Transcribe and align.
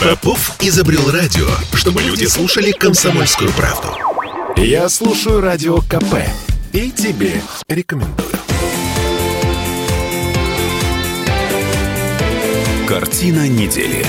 Попов 0.00 0.56
изобрел 0.60 1.10
радио, 1.10 1.46
чтобы 1.74 2.02
люди 2.02 2.24
слушали 2.24 2.72
комсомольскую 2.72 3.50
правду. 3.52 3.88
Я 4.56 4.88
слушаю 4.88 5.40
радио 5.40 5.78
КП 5.82 6.16
и 6.72 6.90
тебе 6.90 7.40
рекомендую. 7.68 8.30
Картина 12.86 13.48
недели. 13.48 14.04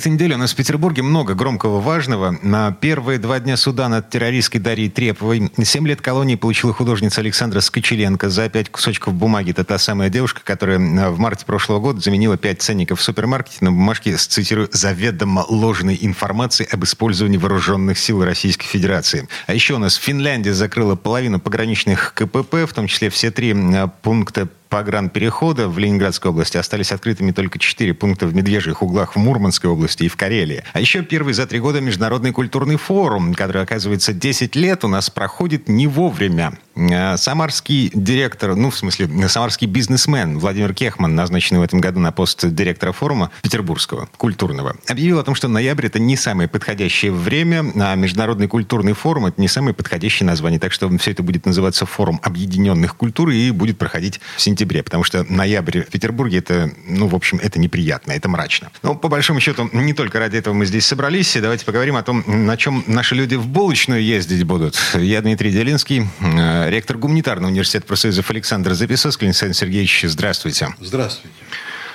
Этой 0.00 0.12
неделе 0.12 0.34
у 0.36 0.38
нас 0.38 0.54
в 0.54 0.56
Петербурге 0.56 1.02
много 1.02 1.34
громкого 1.34 1.78
важного. 1.78 2.34
На 2.40 2.72
первые 2.72 3.18
два 3.18 3.38
дня 3.38 3.58
суда 3.58 3.86
над 3.90 4.08
террористской 4.08 4.58
Дарьей 4.58 4.88
Треповой 4.88 5.52
семь 5.62 5.86
лет 5.86 6.00
колонии 6.00 6.36
получила 6.36 6.72
художница 6.72 7.20
Александра 7.20 7.60
Скочеленко. 7.60 8.30
За 8.30 8.48
пять 8.48 8.70
кусочков 8.70 9.12
бумаги 9.12 9.50
это 9.50 9.62
та 9.62 9.76
самая 9.76 10.08
девушка, 10.08 10.40
которая 10.42 10.78
в 10.78 11.18
марте 11.18 11.44
прошлого 11.44 11.80
года 11.80 12.00
заменила 12.00 12.38
пять 12.38 12.62
ценников 12.62 12.98
в 12.98 13.02
супермаркете 13.02 13.58
на 13.60 13.72
бумажке 13.72 14.16
с, 14.16 14.26
цитирую, 14.26 14.70
заведомо 14.72 15.44
ложной 15.46 15.98
информацией 16.00 16.70
об 16.72 16.82
использовании 16.84 17.36
вооруженных 17.36 17.98
сил 17.98 18.24
Российской 18.24 18.68
Федерации. 18.68 19.28
А 19.48 19.52
еще 19.52 19.74
у 19.74 19.78
нас 19.78 19.96
Финляндия 19.96 20.54
закрыла 20.54 20.94
половину 20.96 21.40
пограничных 21.40 22.14
КПП, 22.14 22.64
в 22.66 22.72
том 22.72 22.86
числе 22.86 23.10
все 23.10 23.30
три 23.30 23.54
пункта 24.00 24.48
погранперехода 24.70 25.68
в 25.68 25.78
Ленинградской 25.78 26.30
области 26.30 26.56
остались 26.56 26.92
открытыми 26.92 27.32
только 27.32 27.58
четыре 27.58 27.92
пункта 27.92 28.26
в 28.26 28.34
Медвежьих 28.34 28.82
углах 28.82 29.14
в 29.14 29.18
Мурманской 29.18 29.68
области 29.68 30.04
и 30.04 30.08
в 30.08 30.16
Карелии. 30.16 30.64
А 30.72 30.80
еще 30.80 31.02
первый 31.02 31.34
за 31.34 31.46
три 31.46 31.58
года 31.58 31.80
Международный 31.80 32.32
культурный 32.32 32.76
форум, 32.76 33.34
который, 33.34 33.62
оказывается, 33.62 34.12
10 34.12 34.56
лет 34.56 34.84
у 34.84 34.88
нас 34.88 35.10
проходит 35.10 35.68
не 35.68 35.86
вовремя. 35.86 36.58
Э, 36.76 37.16
самарский 37.16 37.90
директор, 37.92 38.54
ну, 38.54 38.70
в 38.70 38.76
смысле, 38.76 39.28
самарский 39.28 39.66
бизнесмен 39.66 40.38
Владимир 40.38 40.72
Кехман, 40.72 41.14
назначенный 41.14 41.60
в 41.60 41.64
этом 41.64 41.80
году 41.80 42.00
на 42.00 42.12
пост 42.12 42.46
директора 42.46 42.92
форума 42.92 43.30
Петербургского, 43.42 44.08
культурного, 44.16 44.76
объявил 44.88 45.18
о 45.18 45.24
том, 45.24 45.34
что 45.34 45.48
ноябрь– 45.48 45.86
это 45.88 45.98
не 45.98 46.16
самое 46.16 46.48
подходящее 46.48 47.12
время, 47.12 47.64
а 47.74 47.94
Международный 47.96 48.46
культурный 48.46 48.92
форум– 48.92 49.26
это 49.26 49.40
не 49.40 49.48
самое 49.48 49.74
подходящее 49.74 50.26
название. 50.26 50.60
Так 50.60 50.72
что 50.72 50.88
все 50.98 51.10
это 51.10 51.22
будет 51.22 51.44
называться 51.44 51.86
Форум 51.86 52.20
объединенных 52.22 52.96
культур 52.96 53.30
и 53.30 53.50
будет 53.50 53.78
проходить 53.78 54.20
в 54.36 54.40
сентябре, 54.40 54.59
потому 54.82 55.04
что 55.04 55.24
ноябрь 55.28 55.82
в 55.82 55.86
Петербурге– 55.88 56.38
это, 56.38 56.70
ну, 56.86 57.06
в 57.06 57.14
общем, 57.14 57.38
это 57.42 57.58
неприятно, 57.58 58.12
это 58.12 58.28
мрачно. 58.28 58.70
Но, 58.82 58.94
по 58.94 59.08
большому 59.08 59.40
счету, 59.40 59.68
не 59.72 59.92
только 59.92 60.18
ради 60.18 60.36
этого 60.36 60.54
мы 60.54 60.66
здесь 60.66 60.86
собрались. 60.86 61.36
Давайте 61.40 61.64
поговорим 61.64 61.96
о 61.96 62.02
том, 62.02 62.24
на 62.26 62.56
чем 62.56 62.84
наши 62.86 63.14
люди 63.14 63.34
в 63.34 63.46
булочную 63.46 64.02
ездить 64.02 64.44
будут. 64.44 64.78
Я 64.94 65.20
Дмитрий 65.22 65.52
Делинский, 65.52 66.06
э, 66.20 66.70
ректор 66.70 66.98
гуманитарного 66.98 67.50
университета 67.50 67.86
профсоюзов 67.86 68.30
Александр 68.30 68.74
Записовский. 68.74 69.26
Александр 69.26 69.54
Сергеевич, 69.54 70.04
здравствуйте. 70.06 70.74
Здравствуйте. 70.80 71.34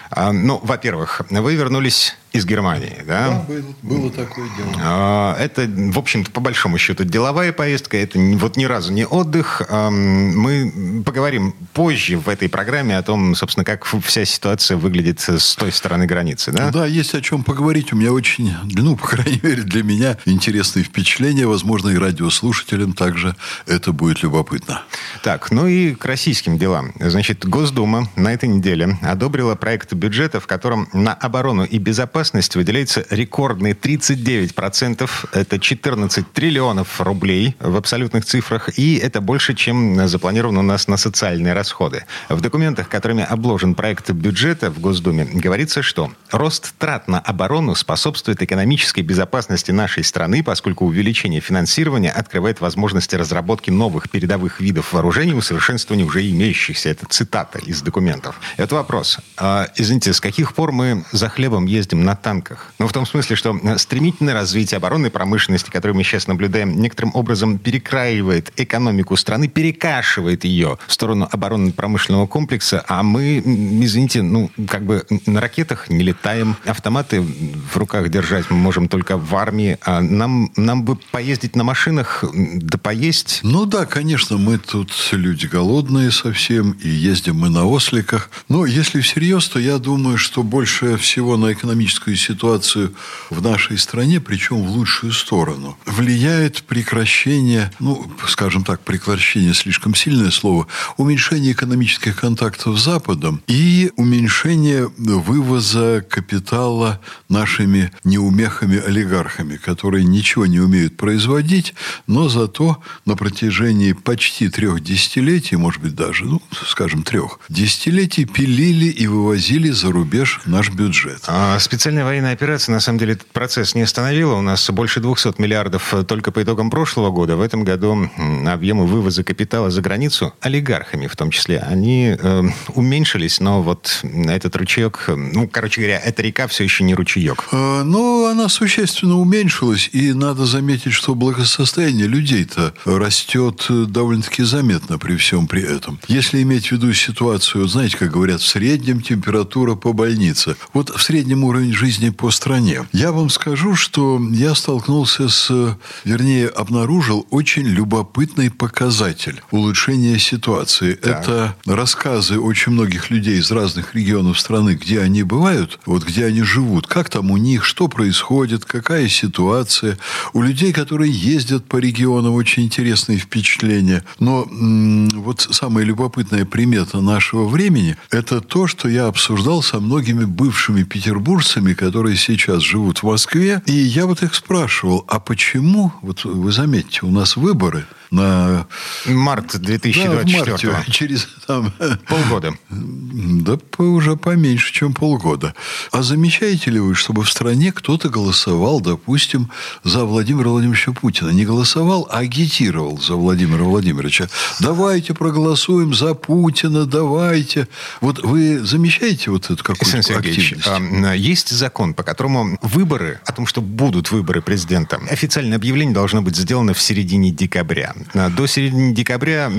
А, 0.10 0.32
ну, 0.32 0.60
во-первых, 0.64 1.22
вы 1.30 1.56
вернулись 1.56 2.16
из 2.36 2.46
Германии, 2.46 3.04
да? 3.08 3.30
Да, 3.30 3.46
было, 3.48 3.64
было 3.82 4.12
такое 4.12 4.50
дело. 4.58 4.74
А, 4.84 5.38
это, 5.40 5.68
в 5.68 5.98
общем-то, 5.98 6.32
по 6.32 6.42
большому 6.42 6.78
счету, 6.78 7.06
деловая 7.06 7.54
поездка. 7.54 7.98
Это 7.98 8.20
вот 8.20 8.58
ни 8.58 8.66
разу 8.66 8.92
не 8.92 9.06
отдых. 9.06 9.62
Мы 9.70 11.04
поговорим 11.06 11.54
позже 11.74 12.18
в 12.18 12.28
этой 12.28 12.50
программе 12.50 12.98
о 12.98 13.04
том, 13.04 13.36
собственно, 13.36 13.64
как 13.64 13.86
вся 13.86 14.26
ситуация 14.26 14.76
выглядит 14.76 15.22
с 15.22 15.56
той 15.56 15.72
стороны 15.72 16.06
границы, 16.06 16.52
да? 16.52 16.72
Да, 16.72 16.86
есть 16.86 17.14
о 17.16 17.22
чем 17.22 17.44
поговорить. 17.44 17.94
У 17.94 17.96
меня 17.96 18.12
очень, 18.12 18.54
ну, 18.64 18.98
по 18.98 19.08
крайней 19.08 19.40
мере, 19.42 19.64
для 19.64 19.84
меня 19.84 20.18
интересные 20.26 20.84
впечатления. 20.84 21.48
Возможно, 21.48 21.90
и 21.90 21.98
радиослушателям 21.98 22.94
также 22.94 23.36
это 23.66 23.94
будет 23.94 24.24
любопытно. 24.24 24.84
Так, 25.24 25.52
ну 25.52 25.68
и 25.68 25.96
к 25.96 26.04
российским 26.06 26.58
делам. 26.58 26.92
Значит, 27.00 27.46
Госдума 27.46 28.10
на 28.16 28.34
этой 28.34 28.50
неделе 28.50 28.98
одобрила 29.02 29.56
проект 29.56 29.94
бюджета, 29.94 30.40
в 30.40 30.48
котором 30.48 30.90
на 30.92 31.14
оборону 31.14 31.64
и 31.64 31.78
безопасность 31.78 32.25
безопасности 32.26 32.58
выделяется 32.58 33.06
рекордные 33.12 33.74
39%. 33.74 35.10
Это 35.32 35.60
14 35.60 36.34
триллионов 36.34 37.00
рублей 37.02 37.56
в 37.60 37.76
абсолютных 37.76 38.26
цифрах. 38.26 38.80
И 38.80 38.96
это 38.96 39.22
больше, 39.22 39.54
чем 39.54 40.08
запланировано 40.08 40.62
у 40.62 40.64
нас 40.64 40.88
на 40.88 40.98
социальные 40.98 41.54
расходы. 41.54 42.06
В 42.30 42.42
документах, 42.42 42.90
которыми 42.90 43.24
обложен 43.24 43.76
проект 43.76 44.10
бюджета 44.10 44.72
в 44.72 44.80
Госдуме, 44.80 45.26
говорится, 45.26 45.84
что 45.84 46.12
рост 46.32 46.74
трат 46.80 47.08
на 47.08 47.20
оборону 47.20 47.76
способствует 47.76 48.42
экономической 48.42 49.02
безопасности 49.02 49.72
нашей 49.72 50.04
страны, 50.04 50.44
поскольку 50.44 50.86
увеличение 50.86 51.42
финансирования 51.42 52.12
открывает 52.12 52.60
возможности 52.60 53.16
разработки 53.16 53.70
новых 53.70 54.10
передовых 54.10 54.62
видов 54.62 54.94
вооружений 54.94 55.34
и 55.34 55.36
усовершенствования 55.36 56.06
уже 56.06 56.28
имеющихся. 56.28 56.90
Это 56.90 57.06
цитата 57.08 57.60
из 57.60 57.82
документов. 57.82 58.40
Это 58.58 58.76
вопрос. 58.76 59.20
А, 59.38 59.68
извините, 59.76 60.12
с 60.12 60.20
каких 60.20 60.54
пор 60.54 60.72
мы 60.72 61.06
за 61.12 61.30
хлебом 61.30 61.66
ездим 61.66 62.04
на 62.04 62.15
танках. 62.16 62.74
Ну, 62.80 62.88
в 62.88 62.94
том 62.94 63.06
смысле, 63.06 63.36
что 63.36 63.58
э, 63.62 63.78
стремительное 63.78 64.34
развитие 64.34 64.78
оборонной 64.78 65.10
промышленности, 65.10 65.70
которое 65.70 65.94
мы 65.94 66.04
сейчас 66.04 66.28
наблюдаем, 66.28 66.80
некоторым 66.80 67.12
образом 67.16 67.58
перекраивает 67.58 68.52
экономику 68.58 69.16
страны, 69.16 69.48
перекашивает 69.48 70.44
ее 70.44 70.78
в 70.88 70.94
сторону 70.94 71.28
оборонно-промышленного 71.32 72.28
комплекса, 72.28 72.84
а 72.88 73.04
мы, 73.04 73.40
извините, 73.40 74.22
ну, 74.22 74.52
как 74.68 74.84
бы 74.86 75.06
на 75.26 75.42
ракетах 75.42 75.90
не 75.90 76.04
летаем, 76.04 76.56
автоматы 76.66 77.22
в 77.22 77.78
руках 77.78 78.10
держать 78.10 78.50
мы 78.50 78.58
можем 78.58 78.88
только 78.88 79.18
в 79.18 79.36
армии, 79.36 79.78
а 79.82 80.02
нам, 80.02 80.52
нам 80.56 80.84
бы 80.84 80.96
поездить 81.12 81.56
на 81.56 81.64
машинах, 81.64 82.24
да 82.34 82.78
поесть. 82.78 83.40
Ну 83.44 83.66
да, 83.66 83.86
конечно, 83.86 84.38
мы 84.38 84.58
тут 84.58 84.92
люди 85.12 85.48
голодные 85.48 86.12
совсем, 86.12 86.72
и 86.84 86.90
ездим 86.90 87.38
мы 87.38 87.50
на 87.50 87.66
осликах. 87.66 88.30
Но 88.50 88.66
если 88.66 89.02
всерьез, 89.02 89.48
то 89.48 89.60
я 89.60 89.78
думаю, 89.78 90.18
что 90.18 90.44
больше 90.44 90.98
всего 90.98 91.38
на 91.38 91.54
экономическую 91.54 92.05
экономическую 92.06 92.16
ситуацию 92.16 92.94
в 93.30 93.42
нашей 93.42 93.78
стране, 93.78 94.20
причем 94.20 94.64
в 94.64 94.70
лучшую 94.70 95.12
сторону, 95.12 95.78
влияет 95.86 96.64
прекращение, 96.64 97.72
ну, 97.80 98.12
скажем 98.28 98.64
так, 98.64 98.82
прекращение 98.82 99.54
слишком 99.54 99.96
сильное 99.96 100.32
слово, 100.32 100.68
уменьшение 100.98 101.54
экономических 101.54 102.16
контактов 102.16 102.78
с 102.78 102.84
Западом 102.84 103.42
и 103.48 103.92
уменьшение 103.98 104.88
вывоза 104.98 106.06
капитала 106.08 107.00
нашими 107.30 107.92
неумехами-олигархами, 108.04 109.58
которые 109.58 110.04
ничего 110.04 110.46
не 110.46 110.60
умеют 110.60 110.98
производить, 110.98 111.74
но 112.08 112.30
зато 112.30 112.78
на 113.06 113.16
протяжении 113.16 113.94
почти 113.94 114.50
трех 114.50 114.82
десятилетий, 114.82 115.56
может 115.58 115.82
быть, 115.82 115.96
даже, 115.96 116.26
ну, 116.26 116.42
скажем, 116.68 117.04
трех 117.04 117.40
десятилетий 117.50 118.26
пилили 118.26 118.88
и 118.88 119.08
вывозили 119.08 119.72
за 119.72 119.92
рубеж 119.92 120.42
наш 120.46 120.70
бюджет. 120.70 121.24
А 121.28 121.58
специально 121.60 121.95
Специальная 121.96 122.12
военная 122.12 122.34
операция, 122.34 122.74
на 122.74 122.82
самом 122.82 123.00
деле, 123.00 123.14
этот 123.14 123.28
процесс 123.28 123.74
не 123.74 123.84
остановила. 123.84 124.34
У 124.34 124.42
нас 124.42 124.70
больше 124.70 125.00
200 125.00 125.40
миллиардов 125.40 125.94
только 126.06 126.34
по 126.34 126.44
итогам 126.44 126.70
прошлого 126.70 127.10
года. 127.10 127.38
В 127.38 127.42
этом 127.42 127.64
году 127.64 128.10
объемы 128.46 128.86
вывоза 128.86 129.24
капитала 129.24 129.70
за 129.70 129.82
границу, 129.82 130.34
олигархами 130.42 131.08
в 131.08 131.16
том 131.16 131.32
числе, 131.32 131.60
они 131.60 132.18
э, 132.20 132.44
уменьшились, 132.74 133.40
но 133.40 133.64
вот 133.64 134.04
этот 134.04 134.58
ручеек, 134.58 135.06
ну, 135.08 135.48
короче 135.48 135.80
говоря, 135.80 135.98
эта 135.98 136.22
река 136.22 136.48
все 136.48 136.66
еще 136.66 136.84
не 136.84 136.96
ручеек. 136.96 137.46
А, 137.54 137.86
ну, 137.86 138.26
она 138.26 138.50
существенно 138.50 139.18
уменьшилась, 139.18 139.90
и 139.94 140.12
надо 140.12 140.46
заметить, 140.46 140.92
что 140.92 141.16
благосостояние 141.16 142.08
людей-то 142.08 142.74
растет 142.84 143.68
довольно-таки 143.70 144.44
заметно 144.44 144.98
при 144.98 145.16
всем 145.16 145.48
при 145.48 145.62
этом. 145.62 145.98
Если 146.10 146.42
иметь 146.42 146.68
в 146.68 146.72
виду 146.74 146.92
ситуацию, 146.92 147.66
знаете, 147.70 147.96
как 147.96 148.12
говорят, 148.12 148.42
в 148.42 148.48
среднем 148.48 149.00
температура 149.00 149.76
по 149.76 149.94
больнице. 149.94 150.58
Вот 150.74 150.90
в 150.90 151.02
среднем 151.02 151.46
уровень 151.46 151.72
жизни 151.76 152.10
по 152.10 152.32
стране. 152.32 152.88
Я 152.94 153.12
вам 153.12 153.30
скажу, 153.30 153.76
что 153.76 154.20
я 154.32 154.56
столкнулся 154.56 155.30
с, 155.30 155.78
вернее, 156.04 156.48
обнаружил 156.48 157.28
очень 157.30 157.68
любопытный 157.68 158.50
показатель 158.50 159.42
улучшения 159.52 160.18
ситуации. 160.18 160.94
Так. 160.94 161.22
Это 161.22 161.56
рассказы 161.66 162.40
очень 162.40 162.72
многих 162.72 163.10
людей 163.12 163.40
из 163.40 163.52
разных 163.52 163.94
регионов 163.94 164.40
страны, 164.40 164.72
где 164.72 165.02
они 165.02 165.24
бывают, 165.24 165.80
вот 165.86 166.04
где 166.04 166.26
они 166.26 166.42
живут, 166.42 166.88
как 166.88 167.10
там 167.10 167.32
у 167.32 167.38
них, 167.38 167.66
что 167.66 167.88
происходит, 167.88 168.66
какая 168.66 169.08
ситуация. 169.10 169.98
У 170.34 170.42
людей, 170.42 170.74
которые 170.74 171.12
ездят 171.12 171.66
по 171.66 171.78
регионам, 171.78 172.34
очень 172.34 172.64
интересные 172.64 173.18
впечатления. 173.18 174.04
Но 174.20 174.48
вот 174.50 175.48
самая 175.52 175.86
любопытная 175.86 176.46
примета 176.46 177.02
нашего 177.02 177.48
времени– 177.48 177.98
это 178.12 178.42
то, 178.42 178.68
что 178.68 178.88
я 178.88 179.08
обсуждал 179.08 179.62
со 179.62 179.80
многими 179.80 180.26
бывшими 180.26 180.84
петербуржцами, 180.84 181.65
которые 181.74 182.16
сейчас 182.16 182.62
живут 182.62 183.00
в 183.00 183.04
Москве. 183.04 183.62
И 183.66 183.74
я 183.74 184.06
вот 184.06 184.24
их 184.24 184.36
спрашивал, 184.36 185.04
а 185.08 185.20
почему, 185.20 185.92
вот 186.02 186.24
вы 186.26 186.52
заметьте, 186.52 187.00
у 187.04 187.10
нас 187.10 187.36
выборы– 187.36 187.86
на... 188.12 188.68
Март 189.06 189.58
2024. 189.60 190.46
Да, 190.46 190.58
в 190.58 190.64
марте, 190.64 190.92
через 190.92 191.28
там... 191.48 191.74
полгода. 192.08 192.54
Да 192.70 193.58
уже 193.78 194.16
поменьше, 194.16 194.74
чем 194.74 194.94
полгода. 194.94 195.54
А 195.92 196.04
замечаете 196.04 196.72
ли 196.72 196.80
вы, 196.80 196.96
чтобы 196.96 197.24
в 197.24 197.30
стране 197.30 197.72
кто-то 197.72 198.10
голосовал, 198.10 198.82
допустим, 198.82 199.50
за 199.84 200.06
Владимира 200.06 200.50
Владимировича 200.50 200.92
Путина? 200.92 201.30
Не 201.30 201.46
голосовал, 201.46 202.08
а 202.12 202.20
агитировал 202.20 203.00
за 203.00 203.16
Владимира 203.16 203.64
Владимировича. 203.64 204.28
Давайте 204.60 205.14
проголосуем 205.14 205.94
за 205.94 206.14
Путина, 206.14 206.86
давайте. 206.86 207.68
Вот 208.02 208.24
вы 208.24 208.60
замечаете 208.60 209.32
вот 209.32 209.50
эту 209.50 209.64
какую-то 209.64 210.18
активность? 210.18 210.68
А, 210.68 211.14
есть 211.14 211.50
закон, 211.50 211.94
по 211.94 212.04
которому 212.04 212.58
выборы, 212.62 213.20
о 213.26 213.32
том, 213.32 213.48
что 213.48 213.62
будут 213.62 214.12
выборы 214.12 214.42
президента, 214.42 215.00
официальное 215.10 215.58
объявление 215.58 215.94
должно 215.94 216.22
быть 216.22 216.36
сделано 216.36 216.74
в 216.74 216.82
середине 216.82 217.32
декабря. 217.32 217.95
До 218.14 218.48
середины 218.48 218.94
декабря 218.94 219.52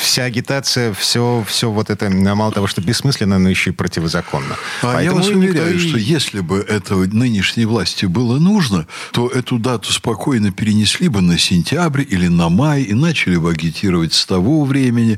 вся 0.00 0.24
агитация, 0.24 0.92
все, 0.92 1.44
все 1.46 1.70
вот 1.70 1.90
это, 1.90 2.10
мало 2.10 2.52
того, 2.52 2.66
что 2.66 2.80
бессмысленно, 2.80 3.38
но 3.38 3.48
еще 3.48 3.70
и 3.70 3.72
противозаконно. 3.72 4.56
А 4.82 4.94
Поэтому 4.94 5.02
я 5.02 5.12
вас 5.12 5.28
уверяю, 5.28 5.78
что 5.78 5.98
если 5.98 6.40
бы 6.40 6.58
это 6.58 6.94
нынешней 6.94 7.64
власти 7.64 8.06
было 8.06 8.38
нужно, 8.38 8.86
то 9.12 9.28
эту 9.28 9.58
дату 9.58 9.92
спокойно 9.92 10.52
перенесли 10.52 11.08
бы 11.08 11.20
на 11.20 11.38
сентябрь 11.38 12.04
или 12.08 12.28
на 12.28 12.48
май 12.48 12.82
и 12.82 12.94
начали 12.94 13.36
бы 13.36 13.50
агитировать 13.50 14.12
с 14.12 14.26
того 14.26 14.64
времени. 14.64 15.16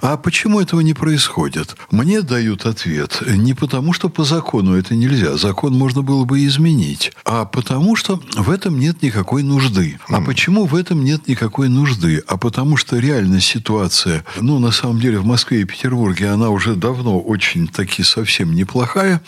А 0.00 0.16
почему 0.16 0.60
этого 0.60 0.80
не 0.80 0.94
происходит? 0.94 1.76
Мне 1.90 2.22
дают 2.22 2.66
ответ 2.66 3.22
не 3.26 3.54
потому, 3.54 3.92
что 3.92 4.08
по 4.08 4.24
закону 4.24 4.76
это 4.76 4.94
нельзя. 4.94 5.36
Закон 5.36 5.74
можно 5.74 6.02
было 6.02 6.24
бы 6.24 6.44
изменить. 6.44 7.12
А 7.24 7.44
потому, 7.44 7.96
что 7.96 8.20
в 8.36 8.50
этом 8.50 8.78
нет 8.78 9.02
никакой 9.02 9.42
нужды. 9.42 9.98
А 10.08 10.20
почему 10.20 10.66
в 10.66 10.74
этом 10.74 11.04
нет 11.04 11.26
никакой 11.28 11.68
нужды? 11.68 11.95
А 12.26 12.36
потому, 12.36 12.76
что 12.76 12.98
реальная 12.98 13.40
ситуация, 13.40 14.24
ну, 14.40 14.58
на 14.58 14.70
самом 14.70 15.00
деле, 15.00 15.18
в 15.18 15.26
Москве 15.26 15.62
и 15.62 15.64
Петербурге 15.64 16.28
она 16.28 16.50
уже 16.50 16.74
давно 16.74 17.20
очень 17.20 17.68
таки 17.68 18.02
совсем 18.02 18.54
неплохая. 18.54 19.20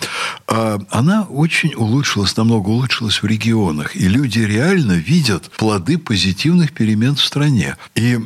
А 0.46 0.78
она 0.90 1.22
очень 1.24 1.74
улучшилась, 1.74 2.36
намного 2.36 2.68
улучшилась 2.68 3.22
в 3.22 3.26
регионах. 3.26 3.96
И 3.96 4.08
люди 4.08 4.40
реально 4.40 4.92
видят 4.92 5.50
плоды 5.56 5.98
позитивных 5.98 6.72
перемен 6.72 7.16
в 7.16 7.24
стране. 7.24 7.76
И 7.94 8.18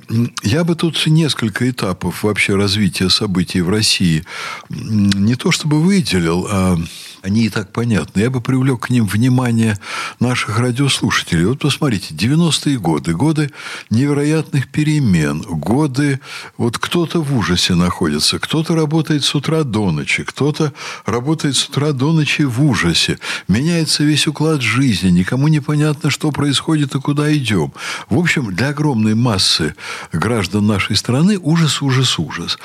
я 0.43 0.65
бы 0.65 0.75
тут 0.75 1.07
несколько 1.07 1.69
этапов 1.69 2.23
вообще 2.23 2.55
развития 2.55 3.11
событий 3.11 3.61
в 3.61 3.69
России 3.69 4.25
не 4.69 5.35
то 5.35 5.51
чтобы 5.53 5.81
выделил, 5.81 6.47
а 6.51 6.79
они 7.23 7.45
и 7.45 7.49
так 7.49 7.73
понятны. 7.73 8.21
Я 8.21 8.31
бы 8.31 8.41
привлек 8.41 8.87
к 8.87 8.91
ним 8.91 9.07
внимание 9.07 9.79
наших 10.19 10.59
радиослушателей. 10.59 11.47
Вот 11.47 11.61
посмотрите, 11.61 12.15
90-е 12.15 12.79
годы, 12.79 13.15
годы 13.15 13.51
невероятных 13.91 14.69
перемен, 14.69 15.43
годы, 15.43 16.21
вот 16.57 16.79
кто-то 16.79 17.23
в 17.23 17.37
ужасе 17.37 17.75
находится, 17.75 18.39
кто-то 18.39 18.75
работает 18.75 19.25
с 19.25 19.35
утра 19.35 19.63
до 19.63 19.93
ночи, 19.93 20.25
кто-то 20.25 20.73
работает 21.07 21.57
с 21.57 21.69
утра 21.69 21.93
до 21.93 22.13
ночи 22.13 22.43
в 22.43 22.63
ужасе. 22.65 23.19
Меняется 23.47 24.03
весь 24.03 24.27
уклад 24.27 24.61
жизни, 24.61 25.11
никому 25.11 25.47
не 25.49 25.61
понятно, 25.61 26.11
что 26.11 26.33
происходит 26.33 26.95
и 26.97 27.01
куда 27.01 27.33
идем. 27.33 27.73
В 28.11 28.19
общем, 28.19 28.55
для 28.55 28.71
огромной 28.71 29.15
массы 29.15 29.77
граждан 30.13 30.67
нашей 30.67 30.97
страны 30.97 31.39
ужас, 31.39 31.83
ужас, 31.83 32.19
ужас. 32.19 32.59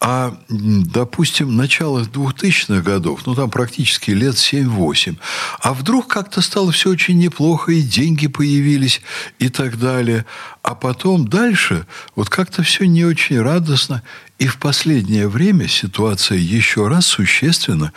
А, 0.00 0.36
допустим, 0.48 1.56
начало 1.56 2.04
2000-х 2.04 2.80
годов, 2.82 3.22
ну, 3.26 3.34
там 3.34 3.50
практически 3.50 4.03
практически 4.04 4.10
лет 4.10 4.34
7-8. 4.34 5.16
А 5.60 5.74
вдруг 5.74 6.08
как-то 6.08 6.40
стало 6.40 6.72
все 6.72 6.90
очень 6.90 7.18
неплохо, 7.18 7.72
и 7.72 7.82
деньги 7.82 8.26
появились, 8.26 9.00
и 9.38 9.48
так 9.48 9.78
далее. 9.78 10.24
А 10.62 10.74
потом 10.74 11.28
дальше 11.28 11.86
вот 12.16 12.28
как-то 12.28 12.62
все 12.62 12.86
не 12.86 13.04
очень 13.04 13.40
радостно. 13.40 14.02
И 14.38 14.46
в 14.46 14.58
последнее 14.58 15.28
время 15.28 15.68
ситуация 15.68 16.38
еще 16.38 16.88
раз 16.88 17.06
существенно 17.06 17.92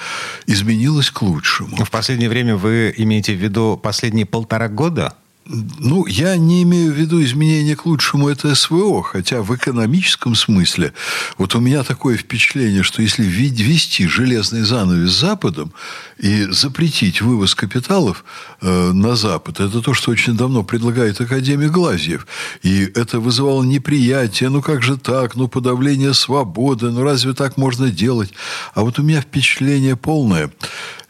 изменилась 0.48 1.10
к 1.10 1.22
лучшему. 1.22 1.84
В 1.84 1.90
последнее 1.90 2.30
время 2.30 2.56
вы 2.56 2.94
имеете 2.98 3.34
в 3.34 3.42
виду 3.42 3.80
последние 3.82 4.26
полтора 4.26 4.68
года? 4.70 5.14
Ну, 5.50 6.06
я 6.08 6.36
не 6.36 6.64
имею 6.64 6.92
в 6.92 6.96
виду 6.96 7.24
изменения 7.24 7.76
к 7.76 7.86
лучшему 7.86 8.28
это 8.28 8.54
СВО, 8.54 9.02
хотя 9.02 9.42
в 9.42 9.56
экономическом 9.56 10.36
смысле 10.36 10.94
вот 11.38 11.56
у 11.56 11.62
меня 11.62 11.84
такое 11.84 12.18
впечатление, 12.18 12.84
что 12.84 13.02
если 13.02 13.24
ввести 13.24 14.08
железный 14.08 14.64
занавес 14.64 15.12
Западом 15.12 15.72
и 16.18 16.48
запретить 16.52 17.22
вывоз 17.22 17.56
капиталов 17.56 18.26
э, 18.62 18.92
на 18.92 19.16
Запад, 19.16 19.62
это 19.62 19.82
то, 19.82 19.94
что 19.94 20.12
очень 20.12 20.36
давно 20.36 20.64
предлагает 20.64 21.22
Академия 21.22 21.70
Глазьев. 21.70 22.28
И 22.64 22.84
это 22.96 23.20
вызывало 23.22 23.64
неприятие, 23.64 24.50
ну 24.50 24.62
как 24.62 24.84
же 24.84 24.98
так, 24.98 25.36
ну 25.36 25.48
подавление 25.48 26.14
свободы, 26.14 26.92
ну 26.92 27.04
разве 27.04 27.34
так 27.34 27.56
можно 27.56 27.90
делать? 27.90 28.34
А 28.74 28.82
вот 28.82 29.00
у 29.00 29.04
меня 29.04 29.22
впечатление 29.22 29.96
полное– 29.96 30.52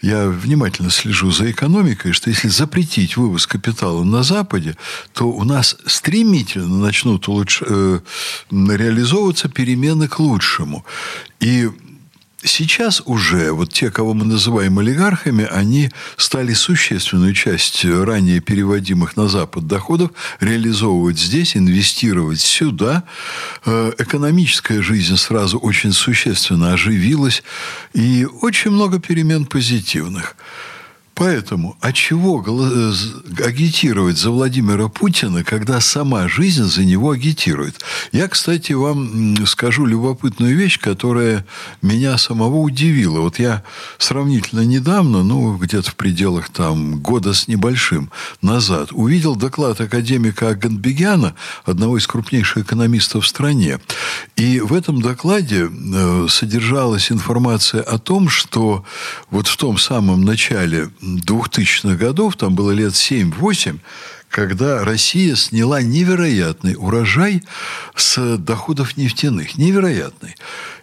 я 0.02 0.30
внимательно 0.30 0.92
слежу 0.92 1.32
за 1.32 1.50
экономикой, 1.50 2.12
что 2.12 2.30
если 2.30 2.50
запретить 2.50 3.18
вывоз 3.18 3.48
капитала 3.48 4.04
на 4.04 4.24
Западе, 4.24 4.76
то 5.14 5.26
у 5.26 5.44
нас 5.44 5.78
стремительно 5.86 6.78
начнут 6.78 7.28
улучш... 7.28 7.64
э, 7.66 8.00
реализовываться 8.52 9.50
перемены 9.50 10.08
к 10.08 10.20
лучшему. 10.20 10.86
И 11.40 11.70
Сейчас 12.44 13.02
уже 13.06 13.52
вот 13.52 13.74
те, 13.74 13.90
кого 13.90 14.14
мы 14.14 14.24
называем 14.24 14.78
олигархами, 14.78 15.46
они 15.46 15.90
стали 16.18 16.54
существенную 16.54 17.34
часть 17.34 17.84
ранее 17.84 18.42
переводимых 18.42 19.18
на 19.18 19.28
Запад 19.28 19.66
доходов 19.66 20.12
реализовывать 20.40 21.18
здесь, 21.18 21.58
инвестировать 21.58 22.40
сюда. 22.40 23.06
Э, 23.66 23.92
экономическая 23.98 24.84
жизнь 24.84 25.18
сразу 25.18 25.58
очень 25.58 25.92
существенно 25.92 26.74
оживилась, 26.74 27.42
и 27.94 28.28
очень 28.42 28.70
много 28.70 29.00
перемен 29.00 29.48
позитивных. 29.48 30.36
Поэтому, 31.18 31.76
а 31.82 31.92
чего 31.94 32.46
э, 32.46 32.94
агитировать 33.44 34.20
за 34.20 34.30
Владимира 34.30 34.88
Путина, 34.88 35.44
когда 35.44 35.82
сама 35.82 36.28
жизнь 36.28 36.66
за 36.66 36.86
него 36.86 37.10
агитирует? 37.10 37.82
Я, 38.12 38.28
кстати, 38.28 38.74
вам 38.74 39.36
скажу 39.48 39.88
любопытную 39.88 40.56
вещь, 40.56 40.80
которая 40.80 41.44
меня 41.82 42.20
самого 42.20 42.58
удивила. 42.58 43.22
Вот 43.22 43.40
я 43.40 43.64
сравнительно 43.98 44.62
недавно, 44.62 45.24
ну, 45.24 45.58
где-то 45.58 45.90
в 45.90 45.96
пределах 45.96 46.50
там 46.50 47.00
года 47.00 47.34
с 47.34 47.48
небольшим 47.48 48.12
назад, 48.44 48.90
увидел 48.92 49.36
доклад 49.36 49.82
академика 49.82 50.50
Аганбегяна, 50.50 51.34
одного 51.66 51.98
из 51.98 52.06
крупнейших 52.06 52.66
экономистов 52.66 53.24
в 53.26 53.28
стране. 53.28 53.80
И 54.36 54.60
в 54.60 54.72
этом 54.72 55.02
докладе 55.02 55.68
э, 55.68 56.28
содержалась 56.30 57.12
информация 57.12 57.82
о 57.82 57.98
том, 57.98 58.30
что 58.30 58.86
вот 59.32 59.48
в 59.48 59.58
том 59.58 59.80
самом 59.80 60.24
начале 60.24 60.92
2000-х 61.16 61.96
годов, 61.96 62.36
там 62.36 62.56
было 62.56 62.72
лет 62.72 62.94
7-8, 62.94 63.80
когда 64.30 64.84
Россия 64.84 65.36
сняла 65.36 65.82
невероятный 65.82 66.76
урожай 66.78 67.44
с 67.96 68.38
доходов 68.38 68.98
нефтяных. 68.98 69.58
Невероятный. 69.58 70.36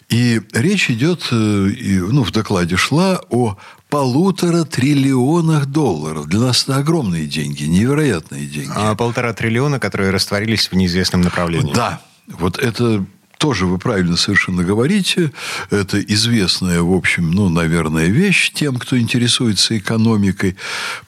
И 0.09 0.41
речь 0.53 0.91
идет, 0.91 1.29
э, 1.31 1.35
ну, 1.35 2.25
в 2.25 2.31
докладе 2.31 2.77
шла 2.77 3.21
о 3.31 3.57
полутора 3.89 4.65
триллионах 4.65 5.67
долларов. 5.67 6.27
Для 6.27 6.41
нас 6.41 6.65
это 6.65 6.77
огромные 6.77 7.27
деньги, 7.27 7.65
невероятные 7.65 8.47
деньги. 8.47 8.73
А 8.75 8.95
полтора 8.95 9.33
триллиона, 9.33 9.81
которые 9.81 10.11
растворились 10.11 10.69
в 10.69 10.75
неизвестном 10.75 11.23
направлении. 11.23 11.73
Да. 11.73 12.01
Вот 12.27 12.59
это 12.59 13.05
тоже 13.45 13.67
вы 13.67 13.77
правильно 13.77 14.17
совершенно 14.17 14.65
говорите. 14.65 15.31
Это 15.69 16.01
известная, 16.01 16.81
в 16.81 16.95
общем, 16.95 17.31
ну, 17.31 17.51
наверное, 17.51 18.07
вещь 18.07 18.51
тем, 18.55 18.77
кто 18.77 18.99
интересуется 18.99 19.77
экономикой. 19.77 20.57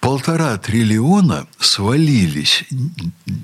Полтора 0.00 0.58
триллиона 0.58 1.46
свалились 1.58 2.64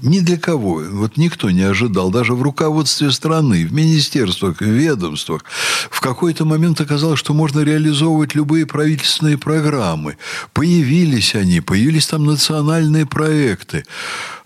ни 0.03 0.21
для 0.21 0.37
кого. 0.37 0.83
Вот 0.91 1.17
никто 1.17 1.49
не 1.49 1.63
ожидал. 1.63 2.11
Даже 2.11 2.35
в 2.35 2.43
руководстве 2.43 3.11
страны, 3.13 3.67
в 3.67 3.73
министерствах, 3.73 4.61
в 4.61 4.67
ведомствах. 4.67 5.47
В 5.91 6.03
какой-то 6.03 6.45
момент 6.45 6.79
оказалось, 6.83 7.19
что 7.19 7.33
можно 7.33 7.61
реализовывать 7.61 8.35
любые 8.35 8.67
правительственные 8.67 9.39
программы. 9.39 10.19
Появились 10.53 11.35
они, 11.35 11.63
появились 11.63 12.09
там 12.09 12.27
национальные 12.27 13.07
проекты. 13.07 13.85